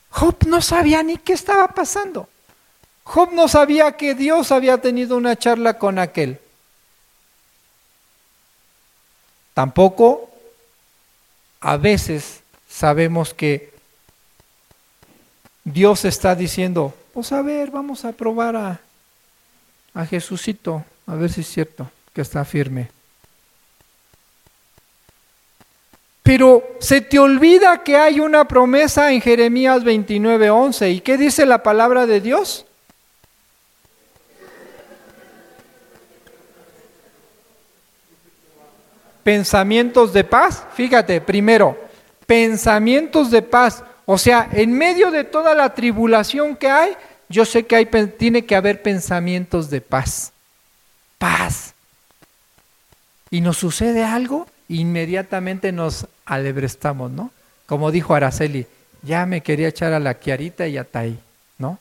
[0.10, 2.28] Job no sabía ni qué estaba pasando.
[3.04, 6.40] Job no sabía que Dios había tenido una charla con aquel.
[9.54, 10.35] Tampoco
[11.66, 13.74] a veces sabemos que
[15.64, 18.80] Dios está diciendo, pues a ver, vamos a probar a,
[19.96, 22.92] a Jesucito, a ver si es cierto que está firme.
[26.22, 30.92] Pero se te olvida que hay una promesa en Jeremías 29:11.
[30.92, 32.65] ¿Y qué dice la palabra de Dios?
[39.26, 40.64] Pensamientos de paz.
[40.76, 41.76] Fíjate, primero,
[42.28, 43.84] pensamientos de paz.
[44.06, 46.96] O sea, en medio de toda la tribulación que hay,
[47.28, 47.88] yo sé que hay,
[48.20, 50.32] tiene que haber pensamientos de paz.
[51.18, 51.74] Paz.
[53.32, 57.32] Y nos sucede algo, inmediatamente nos alebrestamos, ¿no?
[57.66, 58.68] Como dijo Araceli,
[59.02, 61.20] ya me quería echar a la Kiarita y hasta ahí,
[61.58, 61.80] ¿no?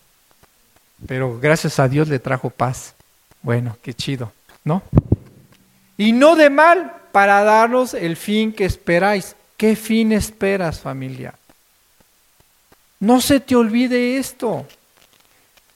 [1.07, 2.94] Pero gracias a Dios le trajo paz.
[3.42, 4.33] Bueno, qué chido,
[4.64, 4.83] ¿no?
[5.98, 9.37] Y no de mal, para darnos el fin que esperáis.
[9.57, 11.33] ¿Qué fin esperas, familia?
[12.98, 14.66] No se te olvide esto.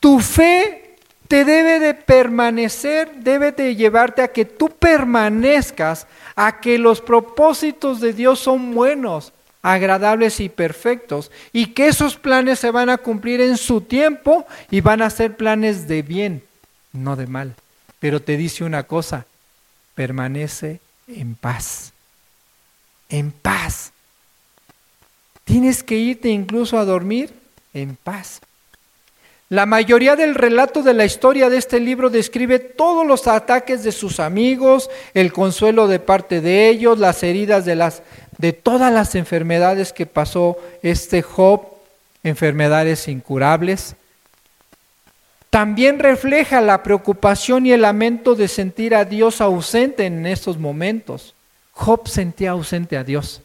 [0.01, 0.97] Tu fe
[1.29, 8.01] te debe de permanecer, debe de llevarte a que tú permanezcas, a que los propósitos
[8.01, 13.41] de Dios son buenos, agradables y perfectos, y que esos planes se van a cumplir
[13.43, 16.43] en su tiempo y van a ser planes de bien,
[16.93, 17.55] no de mal.
[18.01, 19.25] Pero te dice una cosa,
[19.95, 21.93] permanece en paz.
[23.09, 23.93] En paz.
[25.45, 27.33] Tienes que irte incluso a dormir
[27.75, 28.41] en paz.
[29.51, 33.93] La mayoría del relato de la historia de este libro describe todos los ataques de
[33.93, 38.03] sus amigos, el consuelo de parte de ellos, las heridas de las
[38.37, 41.63] de todas las enfermedades que pasó este Job,
[42.23, 43.97] enfermedades incurables.
[45.51, 51.35] También refleja la preocupación y el lamento de sentir a Dios ausente en estos momentos.
[51.73, 53.41] Job sentía ausente a Dios.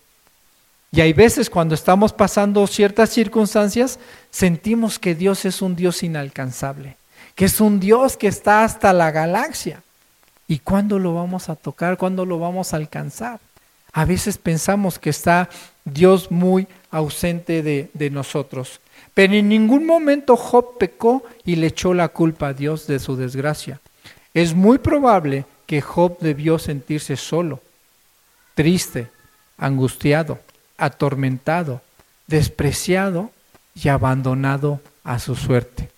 [0.92, 6.98] Y hay veces cuando estamos pasando ciertas circunstancias, sentimos que Dios es un Dios inalcanzable,
[7.36, 9.82] que es un Dios que está hasta la galaxia.
[10.48, 11.98] ¿Y cuándo lo vamos a tocar?
[11.98, 13.40] ¿Cuándo lo vamos a alcanzar?
[13.92, 15.50] A veces pensamos que está
[15.86, 18.80] Dios muy ausente de, de nosotros.
[19.14, 23.16] Pero en ningún momento Job pecó y le echó la culpa a Dios de su
[23.16, 23.80] desgracia.
[24.34, 27.62] Es muy probable que Job debió sentirse solo,
[28.56, 29.10] triste,
[29.58, 30.40] angustiado,
[30.78, 31.82] atormentado,
[32.28, 33.32] despreciado
[33.76, 35.90] y abandonado a su suerte.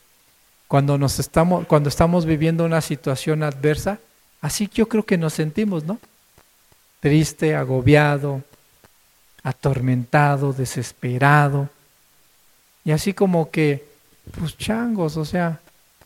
[0.67, 3.99] Cuando, nos estamos, cuando estamos viviendo una situación adversa,
[4.41, 5.99] así yo creo que nos sentimos, ¿no?
[6.99, 8.43] Triste, agobiado,
[9.43, 11.69] atormentado, desesperado.
[12.85, 13.83] Y así como que,
[14.39, 15.59] pues changos, o sea,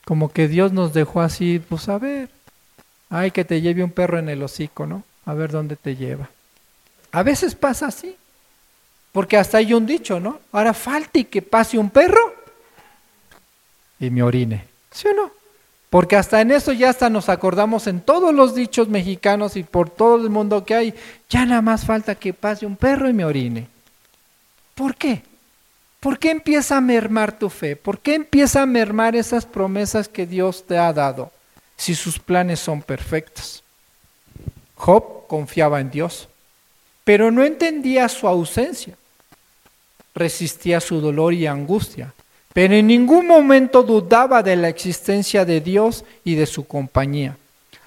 [0.06, 2.30] como que Dios nos dejó así, pues a ver,
[3.10, 5.04] ay, que te lleve un perro en el hocico, ¿no?
[5.26, 6.30] A ver dónde te lleva.
[7.12, 8.16] A veces pasa así,
[9.12, 10.40] porque hasta hay un dicho, ¿no?
[10.52, 12.34] Ahora falta y que pase un perro
[14.00, 14.66] y me orine.
[14.92, 15.32] ¿Sí o no?
[15.90, 19.90] Porque hasta en eso ya hasta nos acordamos en todos los dichos mexicanos y por
[19.90, 20.94] todo el mundo que hay,
[21.30, 23.68] ya nada más falta que pase un perro y me orine.
[24.76, 25.24] ¿Por qué?
[26.00, 27.76] ¿Por qué empieza a mermar tu fe?
[27.76, 31.32] ¿Por qué empieza a mermar esas promesas que Dios te ha dado
[31.76, 33.64] si sus planes son perfectos?
[34.76, 36.30] Job confiaba en Dios,
[37.04, 38.96] pero no entendía su ausencia.
[40.16, 42.14] Resistía su dolor y angustia
[42.54, 47.38] pero en ningún momento dudaba de la existencia de Dios y de su compañía.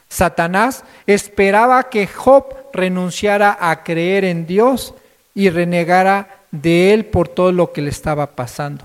[0.09, 4.94] Satanás esperaba que Job renunciara a creer en Dios
[5.35, 8.84] y renegara de él por todo lo que le estaba pasando.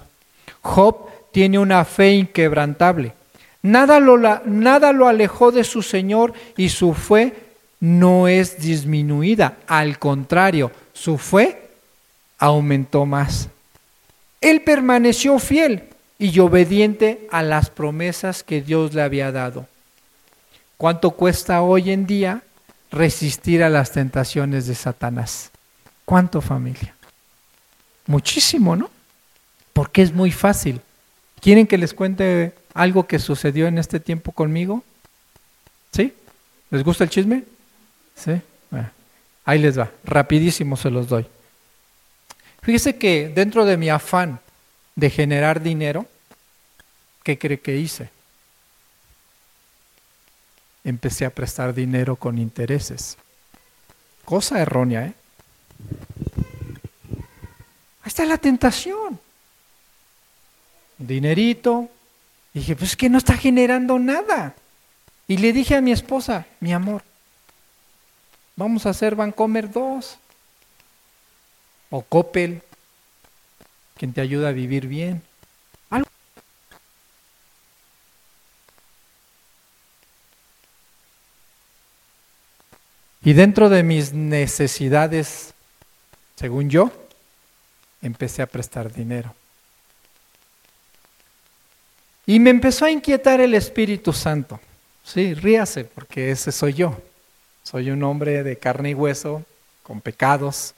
[0.62, 3.14] Job tiene una fe inquebrantable.
[3.62, 7.36] Nada lo, nada lo alejó de su Señor y su fe
[7.80, 9.58] no es disminuida.
[9.68, 11.70] Al contrario, su fe
[12.40, 13.50] aumentó más.
[14.42, 19.68] Él permaneció fiel y obediente a las promesas que Dios le había dado.
[20.78, 22.44] ¿Cuánto cuesta hoy en día
[22.92, 25.52] resistir a las tentaciones de Satanás?
[26.06, 26.97] ¿Cuánto familia?
[28.08, 28.90] Muchísimo, ¿no?
[29.74, 30.82] Porque es muy fácil.
[31.42, 34.84] ¿Quieren que les cuente algo que sucedió en este tiempo conmigo?
[35.92, 36.14] ¿Sí?
[36.72, 37.44] ¿Les gusta el chisme?
[38.16, 38.42] Sí.
[39.46, 39.92] ahí les va.
[40.04, 41.26] Rapidísimo se los doy.
[42.62, 44.40] Fíjese que dentro de mi afán
[44.96, 46.06] de generar dinero,
[47.24, 48.10] ¿qué cree que hice?
[50.84, 53.18] Empecé a prestar dinero con intereses.
[54.26, 55.14] Cosa errónea, ¿eh?
[58.18, 59.20] Está la tentación.
[60.98, 61.88] Dinerito.
[62.52, 64.56] Y dije, pues es que no está generando nada.
[65.28, 67.04] Y le dije a mi esposa, mi amor,
[68.56, 70.18] vamos a hacer Vancomer 2
[71.92, 72.64] o Coppel,
[73.98, 75.22] quien te ayuda a vivir bien.
[83.24, 85.54] Y dentro de mis necesidades,
[86.36, 86.92] según yo,
[88.02, 89.34] empecé a prestar dinero.
[92.26, 94.60] Y me empezó a inquietar el Espíritu Santo.
[95.04, 97.02] Sí, ríase, porque ese soy yo.
[97.64, 99.44] Soy un hombre de carne y hueso,
[99.82, 100.74] con pecados,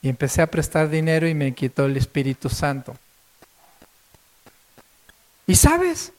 [0.00, 2.96] y empecé a prestar dinero y me quitó el Espíritu Santo.
[5.46, 6.12] Y sabes,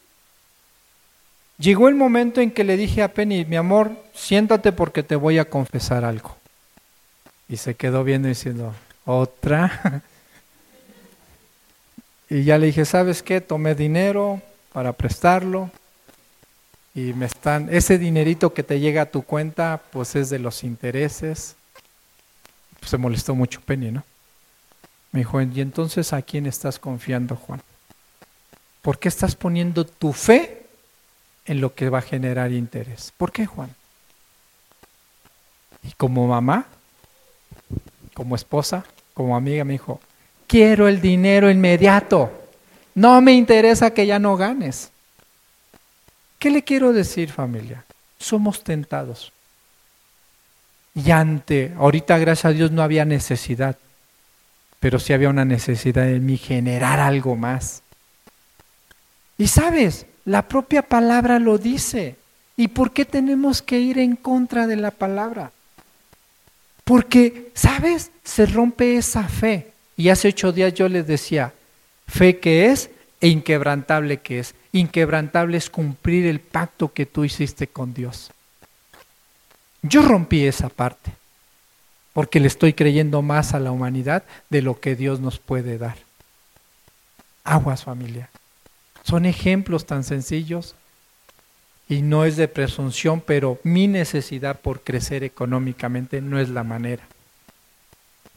[1.58, 5.40] llegó el momento en que le dije a Penny, mi amor, siéntate porque te voy
[5.40, 6.36] a confesar algo.
[7.50, 8.74] Y se quedó viendo diciendo,
[9.08, 10.04] otra.
[12.30, 13.42] y ya le dije, ¿sabes qué?
[13.42, 14.40] Tomé dinero
[14.72, 15.72] para prestarlo
[16.94, 20.64] y me están, ese dinerito que te llega a tu cuenta, pues es de los
[20.64, 21.56] intereses
[22.88, 24.04] se molestó mucho Penny, ¿no?
[25.12, 27.62] Me dijo, ¿y entonces a quién estás confiando, Juan?
[28.82, 30.66] ¿Por qué estás poniendo tu fe
[31.46, 33.14] en lo que va a generar interés?
[33.18, 33.74] ¿Por qué, Juan?
[35.84, 36.68] Y como mamá,
[38.14, 38.86] como esposa,
[39.18, 40.00] como amiga, me dijo,
[40.46, 42.32] quiero el dinero inmediato.
[42.94, 44.92] No me interesa que ya no ganes.
[46.38, 47.84] ¿Qué le quiero decir, familia?
[48.20, 49.34] Somos tentados.
[50.94, 53.80] Y ante, ahorita gracias a Dios no había necesidad,
[54.80, 57.82] pero sí había una necesidad en mí generar algo más.
[59.40, 62.18] Y sabes, la propia palabra lo dice.
[62.56, 65.54] ¿Y por qué tenemos que ir en contra de la palabra?
[66.88, 68.12] Porque, ¿sabes?
[68.24, 69.74] Se rompe esa fe.
[69.98, 71.54] Y hace ocho días yo les decía,
[72.08, 74.56] fe que es e inquebrantable que es.
[74.72, 78.32] Inquebrantable es cumplir el pacto que tú hiciste con Dios.
[79.82, 81.12] Yo rompí esa parte,
[82.14, 85.98] porque le estoy creyendo más a la humanidad de lo que Dios nos puede dar.
[87.44, 88.30] Aguas familia.
[89.04, 90.74] Son ejemplos tan sencillos
[91.90, 97.04] y no es de presunción, pero mi necesidad por crecer económicamente no es la manera.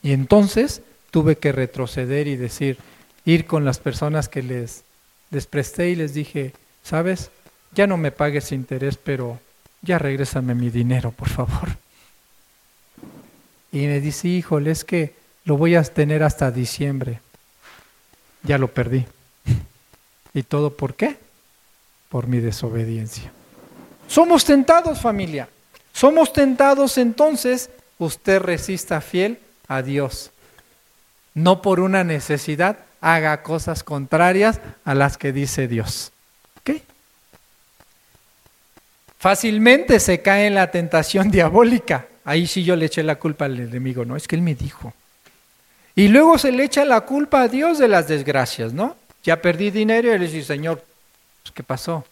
[0.03, 2.79] Y entonces tuve que retroceder y decir,
[3.25, 4.85] ir con las personas que les,
[5.31, 7.31] les presté y les dije, sabes,
[7.73, 9.41] ya no me pagues interés, pero
[9.83, 11.77] ya regrésame mi dinero, por favor.
[13.73, 17.21] Y me dice, híjole, es que lo voy a tener hasta diciembre.
[18.43, 19.07] ya lo perdí.
[20.35, 21.19] ¿Y todo por qué?
[22.09, 23.33] Por mi desobediencia.
[24.11, 25.49] Somos tentados, familia.
[25.93, 29.39] Somos tentados entonces, usted resista fiel
[29.69, 30.33] a Dios.
[31.33, 36.11] No por una necesidad, haga cosas contrarias a las que dice Dios.
[36.59, 36.83] ¿Ok?
[39.17, 42.09] Fácilmente se cae en la tentación diabólica.
[42.25, 44.93] Ahí sí yo le eché la culpa al enemigo, no, es que él me dijo.
[45.95, 48.97] Y luego se le echa la culpa a Dios de las desgracias, ¿no?
[49.23, 50.83] Ya perdí dinero y le dice, Señor,
[51.45, 52.05] pues, ¿qué pasó?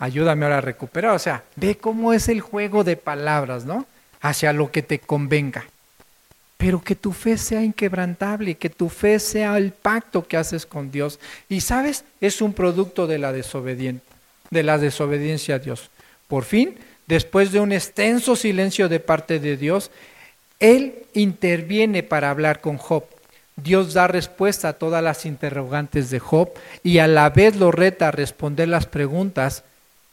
[0.00, 1.14] Ayúdame ahora a recuperar.
[1.14, 3.86] O sea, ve cómo es el juego de palabras, ¿no?
[4.22, 5.66] Hacia lo que te convenga.
[6.56, 10.90] Pero que tu fe sea inquebrantable, que tu fe sea el pacto que haces con
[10.90, 11.20] Dios.
[11.50, 14.02] Y sabes, es un producto de la desobediencia,
[14.50, 15.90] de la desobediencia a Dios.
[16.28, 16.76] Por fin,
[17.06, 19.90] después de un extenso silencio de parte de Dios,
[20.60, 23.04] Él interviene para hablar con Job.
[23.56, 26.50] Dios da respuesta a todas las interrogantes de Job
[26.82, 29.64] y a la vez lo reta a responder las preguntas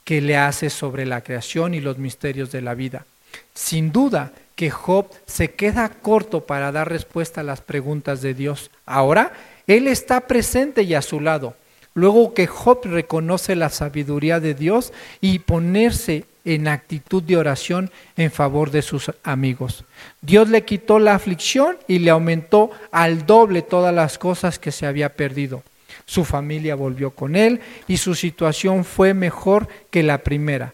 [0.08, 3.06] que le hace sobre la creación y los misterios de la vida.
[3.54, 8.72] Sin duda que Job se queda corto para dar respuesta a las preguntas de Dios.
[8.86, 9.34] Ahora,
[9.68, 11.56] Él está presente y a su lado.
[11.94, 18.32] Luego que Job reconoce la sabiduría de Dios y ponerse en actitud de oración en
[18.32, 19.84] favor de sus amigos.
[20.22, 24.86] Dios le quitó la aflicción y le aumentó al doble todas las cosas que se
[24.86, 25.64] había perdido.
[26.08, 30.74] Su familia volvió con él y su situación fue mejor que la primera.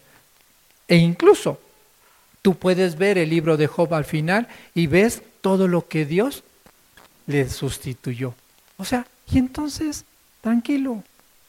[0.86, 1.60] E incluso
[2.40, 6.44] tú puedes ver el libro de Job al final y ves todo lo que Dios
[7.26, 8.34] le sustituyó.
[8.76, 10.04] O sea, y entonces,
[10.40, 11.02] tranquilo,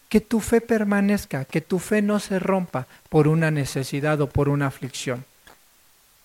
[0.09, 4.49] que tu fe permanezca, que tu fe no se rompa por una necesidad o por
[4.49, 5.25] una aflicción.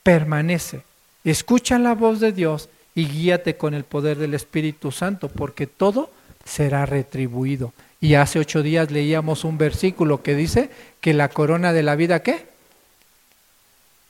[0.03, 0.83] Permanece,
[1.25, 6.11] escucha la voz de Dios y guíate con el poder del Espíritu Santo, porque todo
[6.51, 7.73] será retribuido.
[8.01, 10.71] Y hace ocho días leíamos un versículo que dice
[11.01, 12.49] que la corona de la vida, ¿qué?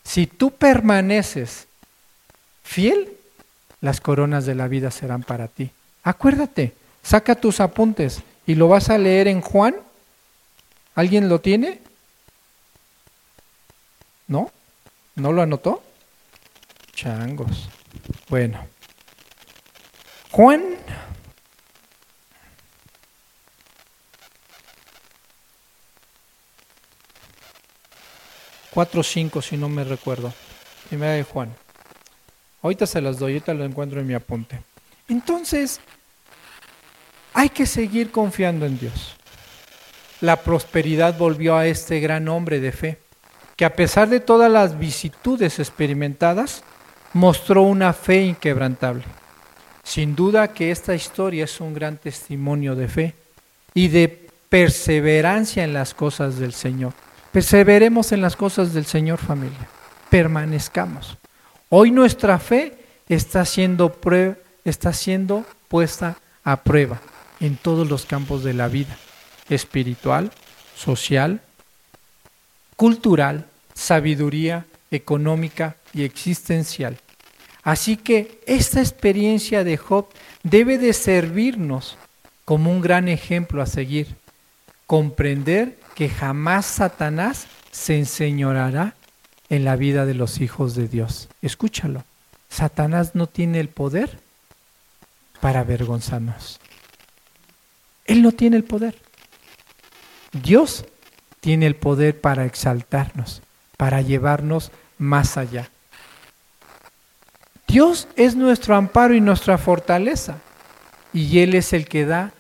[0.05, 1.67] Si tú permaneces
[2.63, 3.13] fiel,
[3.81, 5.71] las coronas de la vida serán para ti.
[6.03, 6.73] Acuérdate,
[7.03, 9.77] saca tus apuntes y lo vas a leer en Juan.
[10.95, 11.81] ¿Alguien lo tiene?
[14.29, 14.51] ¿No?
[15.17, 15.83] ¿No lo anotó?
[16.95, 17.69] Changos.
[18.29, 18.67] Bueno.
[20.31, 20.63] Juan
[28.71, 30.33] cuatro cinco si no me recuerdo.
[30.89, 31.55] Primera de Juan.
[32.63, 34.61] Ahorita se las doy, ahorita lo encuentro en mi apunte.
[35.09, 35.81] Entonces,
[37.33, 39.17] hay que seguir confiando en Dios.
[40.21, 42.99] La prosperidad volvió a este gran hombre de fe,
[43.57, 46.63] que a pesar de todas las vicitudes experimentadas,
[47.13, 49.05] mostró una fe inquebrantable.
[49.83, 53.15] Sin duda que esta historia es un gran testimonio de fe
[53.75, 56.93] y de perseverancia en las cosas del Señor.
[57.33, 59.69] Perseveremos en las cosas del Señor familia.
[60.09, 61.17] Permanezcamos.
[61.69, 62.75] Hoy nuestra fe
[63.09, 63.97] está siendo,
[64.65, 67.01] está siendo puesta a prueba
[67.39, 68.97] en todos los campos de la vida,
[69.49, 70.33] espiritual,
[70.77, 71.41] social,
[72.75, 76.99] cultural, sabiduría, económica y existencial.
[77.63, 80.09] Así que esta experiencia de Job
[80.43, 81.97] debe de servirnos
[82.45, 84.17] como un gran ejemplo a seguir.
[84.87, 88.95] Comprender que jamás Satanás se enseñorará
[89.51, 91.29] en la vida de los hijos de Dios.
[91.43, 92.05] Escúchalo.
[92.49, 94.19] Satanás no tiene el poder
[95.43, 96.59] para avergonzarnos.
[98.07, 98.97] Él no tiene el poder.
[100.33, 100.87] Dios
[101.41, 103.43] tiene el poder para exaltarnos,
[103.77, 105.69] para llevarnos más allá.
[107.69, 110.39] Dios es nuestro amparo y nuestra fortaleza,
[111.13, 112.33] y Él es el que da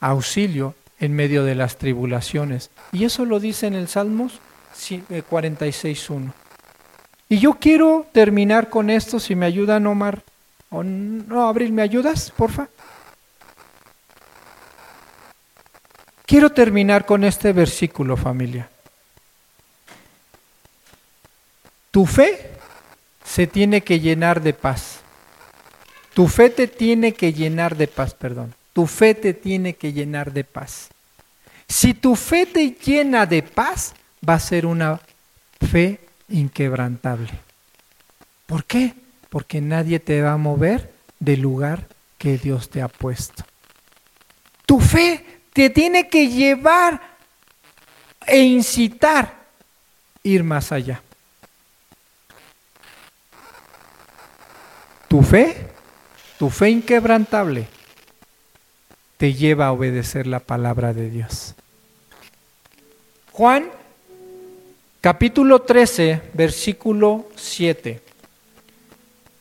[0.00, 2.70] auxilio en medio de las tribulaciones.
[2.92, 4.40] Y eso lo dice en el Salmos
[4.72, 6.28] 46.1.
[6.28, 6.32] Eh,
[7.28, 10.22] y yo quiero terminar con esto, si me ayudan Omar,
[10.70, 12.68] o no, Abril, ¿me ayudas, porfa?
[16.24, 18.70] Quiero terminar con este versículo, familia.
[21.90, 22.52] Tu fe
[23.24, 25.00] se tiene que llenar de paz.
[26.14, 28.54] Tu fe te tiene que llenar de paz, perdón.
[28.72, 30.88] Tu fe te tiene que llenar de paz.
[31.68, 33.94] Si tu fe te llena de paz,
[34.28, 35.00] va a ser una
[35.60, 37.30] fe inquebrantable.
[38.46, 38.94] ¿Por qué?
[39.30, 41.86] Porque nadie te va a mover del lugar
[42.18, 43.44] que Dios te ha puesto.
[44.66, 47.00] Tu fe te tiene que llevar
[48.26, 49.34] e incitar a
[50.22, 51.02] ir más allá.
[55.08, 55.68] Tu fe,
[56.38, 57.68] tu fe inquebrantable,
[59.22, 61.54] te lleva a obedecer la palabra de Dios.
[63.30, 63.70] Juan
[65.00, 68.02] capítulo 13, versículo 7.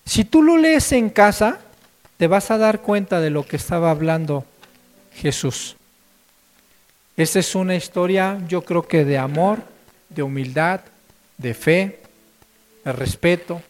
[0.06, 1.58] Si tú lo lees en casa,
[2.18, 4.46] te vas a dar cuenta de lo que estaba hablando
[5.16, 5.76] Jesús.
[7.18, 9.64] Esta es una historia, yo creo que de amor,
[10.10, 10.82] de humildad,
[11.40, 12.02] de fe,
[12.86, 13.64] de respeto,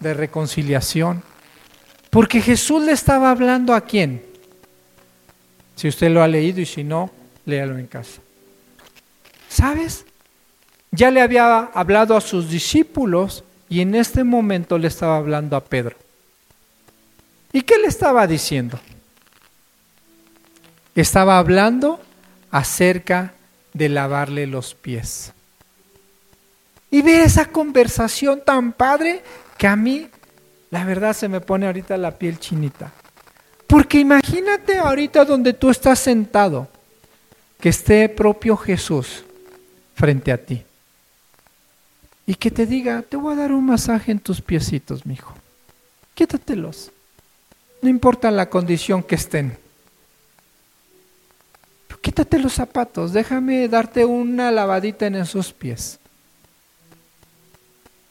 [0.00, 1.22] de reconciliación.
[2.08, 4.29] Porque Jesús le estaba hablando a quién.
[5.80, 7.10] Si usted lo ha leído y si no,
[7.46, 8.20] léalo en casa.
[9.48, 10.04] ¿Sabes?
[10.90, 15.64] Ya le había hablado a sus discípulos y en este momento le estaba hablando a
[15.64, 15.96] Pedro.
[17.54, 18.78] ¿Y qué le estaba diciendo?
[20.94, 21.98] Estaba hablando
[22.50, 23.32] acerca
[23.72, 25.32] de lavarle los pies.
[26.90, 29.22] Y ver esa conversación tan padre
[29.56, 30.08] que a mí,
[30.70, 32.92] la verdad, se me pone ahorita la piel chinita.
[33.70, 36.66] Porque imagínate ahorita donde tú estás sentado,
[37.60, 39.22] que esté propio Jesús
[39.94, 40.64] frente a ti.
[42.26, 45.34] Y que te diga, te voy a dar un masaje en tus piecitos, mijo.
[46.14, 46.90] Quítatelos.
[47.80, 49.56] No importa la condición que estén.
[52.02, 56.00] quítate los zapatos, déjame darte una lavadita en esos pies.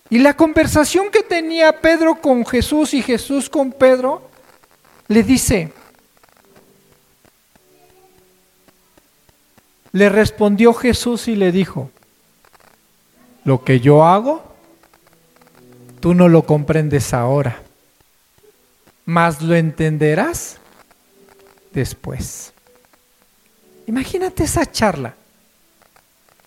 [0.09, 4.28] Y la conversación que tenía Pedro con Jesús y Jesús con Pedro,
[5.09, 5.73] le dice,
[9.91, 11.89] le respondió Jesús y le dijo,
[13.43, 14.43] lo que yo hago,
[15.99, 17.63] tú no lo comprendes ahora,
[19.05, 20.57] mas lo entenderás
[21.73, 22.53] después.
[23.87, 25.15] Imagínate esa charla.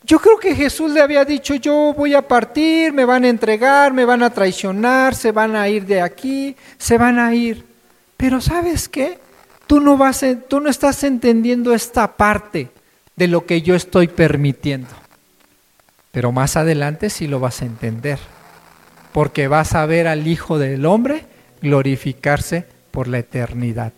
[0.05, 3.93] Yo creo que Jesús le había dicho, yo voy a partir, me van a entregar,
[3.93, 7.72] me van a traicionar, se van a ir de aquí, se van a ir.
[8.23, 9.19] Pero ¿sabes qué?
[9.67, 12.71] Tú no, vas, tú no estás entendiendo esta parte
[13.17, 14.91] de lo que yo estoy permitiendo.
[16.13, 18.21] Pero más adelante sí lo vas a entender,
[19.11, 21.25] porque vas a ver al Hijo del Hombre
[21.63, 23.93] glorificarse por la eternidad.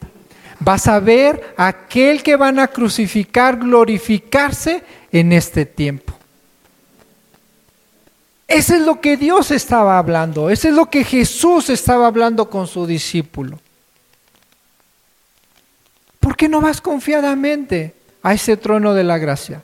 [0.58, 6.14] Vas a ver a aquel que van a crucificar glorificarse en este tiempo.
[8.48, 12.66] Eso es lo que Dios estaba hablando, eso es lo que Jesús estaba hablando con
[12.66, 13.58] su discípulo.
[16.24, 19.62] ¿Por qué no vas confiadamente a ese trono de la gracia?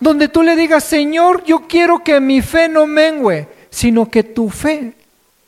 [0.00, 4.48] donde tú le digas, Señor, yo quiero que mi fe no mengüe, sino que tu
[4.48, 4.94] fe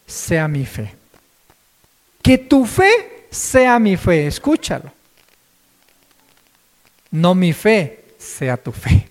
[0.06, 0.94] sea mi fe.
[2.22, 4.92] Que tu fe sea mi fe, escúchalo.
[7.10, 9.08] No mi fe sea tu fe.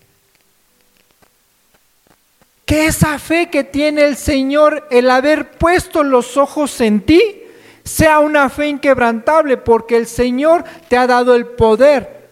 [2.65, 7.40] Que esa fe que tiene el Señor, el haber puesto los ojos en ti,
[7.84, 12.29] sea una fe inquebrantable, porque el Señor te ha dado el poder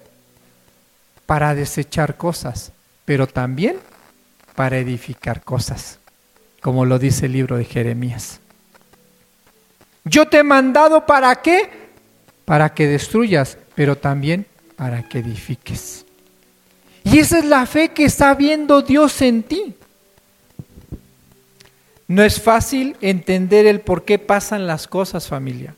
[1.25, 2.71] para desechar cosas
[3.09, 3.75] pero también
[4.53, 5.97] para edificar cosas,
[6.61, 8.39] como lo dice el libro de Jeremías.
[10.03, 11.89] Yo te he mandado para qué?
[12.45, 14.45] Para que destruyas, pero también
[14.75, 16.05] para que edifiques.
[17.03, 19.73] Y esa es la fe que está viendo Dios en ti.
[22.09, 25.75] No es fácil entender el por qué pasan las cosas, familia.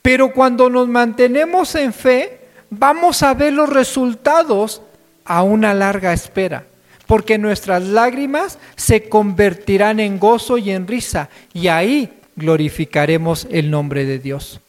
[0.00, 4.80] Pero cuando nos mantenemos en fe, vamos a ver los resultados
[5.26, 6.64] a una larga espera,
[7.06, 14.06] porque nuestras lágrimas se convertirán en gozo y en risa, y ahí glorificaremos el nombre
[14.06, 14.60] de Dios.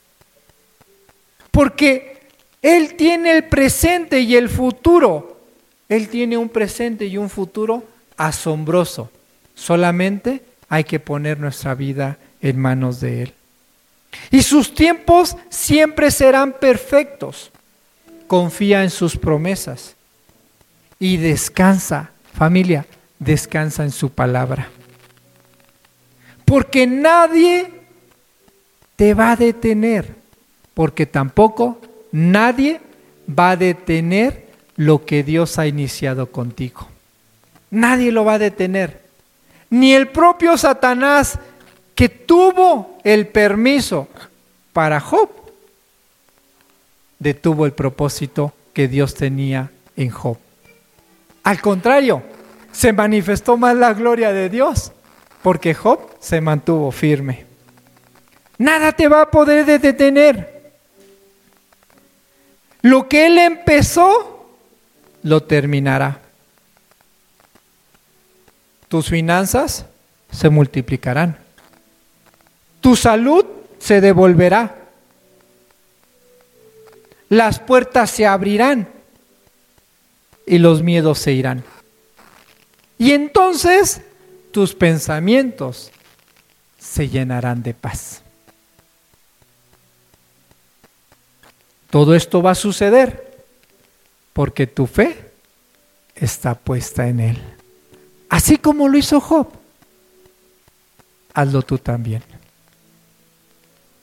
[1.50, 2.28] Porque
[2.62, 5.40] Él tiene el presente y el futuro.
[5.88, 7.86] Él tiene un presente y un futuro
[8.18, 9.10] asombroso.
[9.56, 13.34] Solamente hay que poner nuestra vida en manos de Él.
[14.32, 17.52] Y sus tiempos siempre serán perfectos.
[18.28, 19.96] Confía en sus promesas
[21.00, 22.86] y descansa, familia,
[23.20, 24.70] descansa en su palabra.
[26.44, 27.72] Porque nadie
[28.96, 30.16] te va a detener,
[30.74, 31.80] porque tampoco
[32.12, 32.82] nadie
[33.28, 36.88] va a detener lo que Dios ha iniciado contigo.
[37.70, 39.07] Nadie lo va a detener.
[39.70, 41.40] Ni el propio Satanás
[41.96, 44.08] que tuvo el permiso
[44.72, 45.30] para Job,
[47.20, 50.38] detuvo el propósito que Dios tenía en Job.
[51.44, 52.22] Al contrario,
[52.72, 54.92] se manifestó más la gloria de Dios,
[55.42, 57.46] porque Job se mantuvo firme.
[58.60, 60.74] Nada te va a poder detener.
[62.82, 64.52] Lo que él empezó,
[65.24, 66.27] lo terminará.
[68.88, 69.86] Tus finanzas
[70.32, 71.38] se multiplicarán.
[72.82, 73.46] Tu salud
[73.80, 74.76] se devolverá.
[77.30, 78.88] las puertas se abrirán
[80.46, 81.64] y los miedos se irán.
[82.98, 84.02] Y entonces
[84.52, 85.92] tus pensamientos
[86.80, 88.22] se llenarán de paz.
[91.90, 93.46] Todo esto va a suceder
[94.34, 95.32] porque tu fe
[96.16, 97.57] está puesta en Él.
[98.30, 99.48] Así como lo hizo Job,
[101.34, 102.24] hazlo tú también.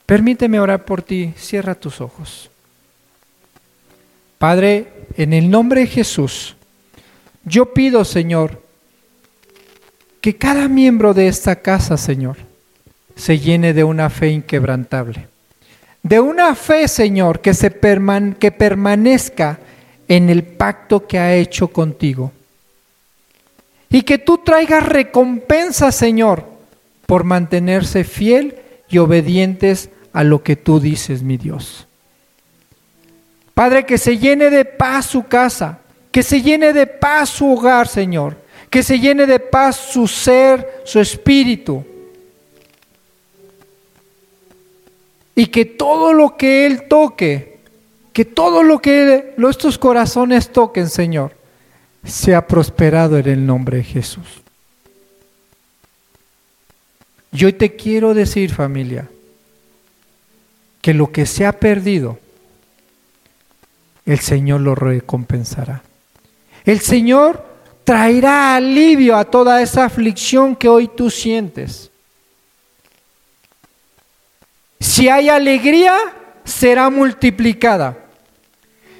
[0.05, 2.49] Permíteme orar por ti, cierra tus ojos.
[4.37, 6.55] Padre, en el nombre de Jesús,
[7.43, 8.63] yo pido, Señor,
[10.21, 12.37] que cada miembro de esta casa, Señor,
[13.15, 15.27] se llene de una fe inquebrantable.
[16.03, 19.59] De una fe, Señor, que, se que permanezca
[20.07, 22.31] en el pacto que ha hecho contigo.
[23.89, 26.45] Y que tú traigas recompensa, Señor,
[27.05, 28.55] por mantenerse fiel
[28.89, 31.87] y obedientes a lo que tú dices, mi Dios.
[33.53, 35.79] Padre, que se llene de paz su casa,
[36.11, 38.37] que se llene de paz su hogar, Señor,
[38.69, 41.85] que se llene de paz su ser, su espíritu.
[45.35, 47.59] Y que todo lo que Él toque,
[48.11, 51.33] que todo lo que estos corazones toquen, Señor,
[52.05, 54.41] sea prosperado en el nombre de Jesús.
[57.31, 59.09] Yo te quiero decir, familia,
[60.81, 62.19] que lo que se ha perdido,
[64.05, 65.81] el Señor lo recompensará.
[66.63, 67.43] El Señor
[67.83, 71.91] traerá alivio a toda esa aflicción que hoy tú sientes.
[74.79, 75.97] Si hay alegría,
[76.43, 77.97] será multiplicada.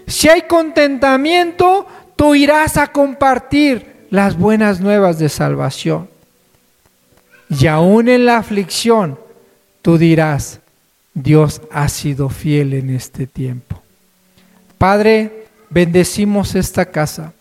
[0.08, 6.10] Si hay contentamiento, tú irás a compartir las buenas nuevas de salvación.
[7.50, 9.20] Y aún en la aflicción,
[9.82, 10.62] tú dirás,
[11.14, 13.82] Dios ha sido fiel en este tiempo.
[14.78, 17.34] Padre, bendecimos esta casa,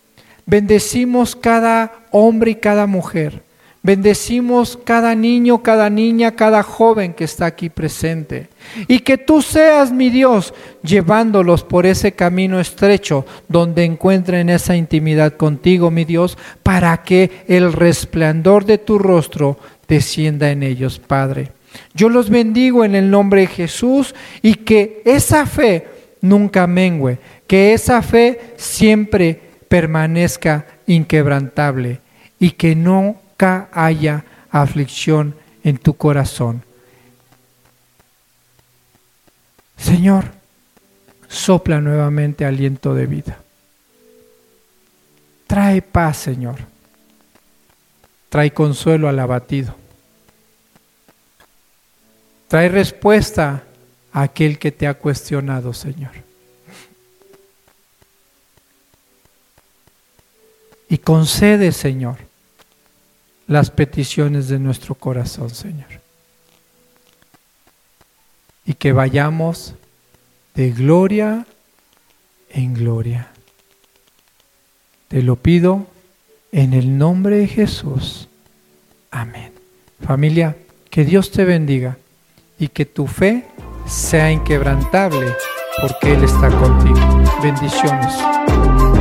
[0.46, 3.43] bendecimos cada hombre y cada mujer,
[3.84, 8.48] bendecimos cada niño, cada niña, cada joven que está aquí presente.
[8.88, 15.34] Y que tú seas, mi Dios, llevándolos por ese camino estrecho donde encuentren esa intimidad
[15.34, 21.52] contigo, mi Dios, para que el resplandor de tu rostro descienda en ellos, Padre.
[21.92, 25.86] Yo los bendigo en el nombre de Jesús y que esa fe
[26.22, 32.00] nunca mengue, que esa fe siempre permanezca inquebrantable
[32.38, 32.74] y que
[33.34, 36.62] nunca haya aflicción en tu corazón.
[39.76, 40.26] Señor,
[41.28, 43.38] sopla nuevamente aliento de vida.
[45.46, 46.58] Trae paz, Señor.
[48.28, 49.74] Trae consuelo al abatido.
[52.48, 53.64] Trae respuesta
[54.12, 56.12] a aquel que te ha cuestionado, Señor.
[60.88, 62.18] Y concede, Señor,
[63.46, 65.88] las peticiones de nuestro corazón, Señor.
[68.64, 69.74] Y que vayamos
[70.54, 71.46] de gloria
[72.50, 73.28] en gloria.
[75.08, 75.86] Te lo pido
[76.52, 78.28] en el nombre de Jesús.
[79.10, 79.52] Amén.
[80.00, 80.56] Familia,
[80.90, 81.98] que Dios te bendiga
[82.58, 83.44] y que tu fe
[83.86, 85.34] sea inquebrantable
[85.80, 86.98] porque Él está contigo.
[87.42, 88.93] Bendiciones.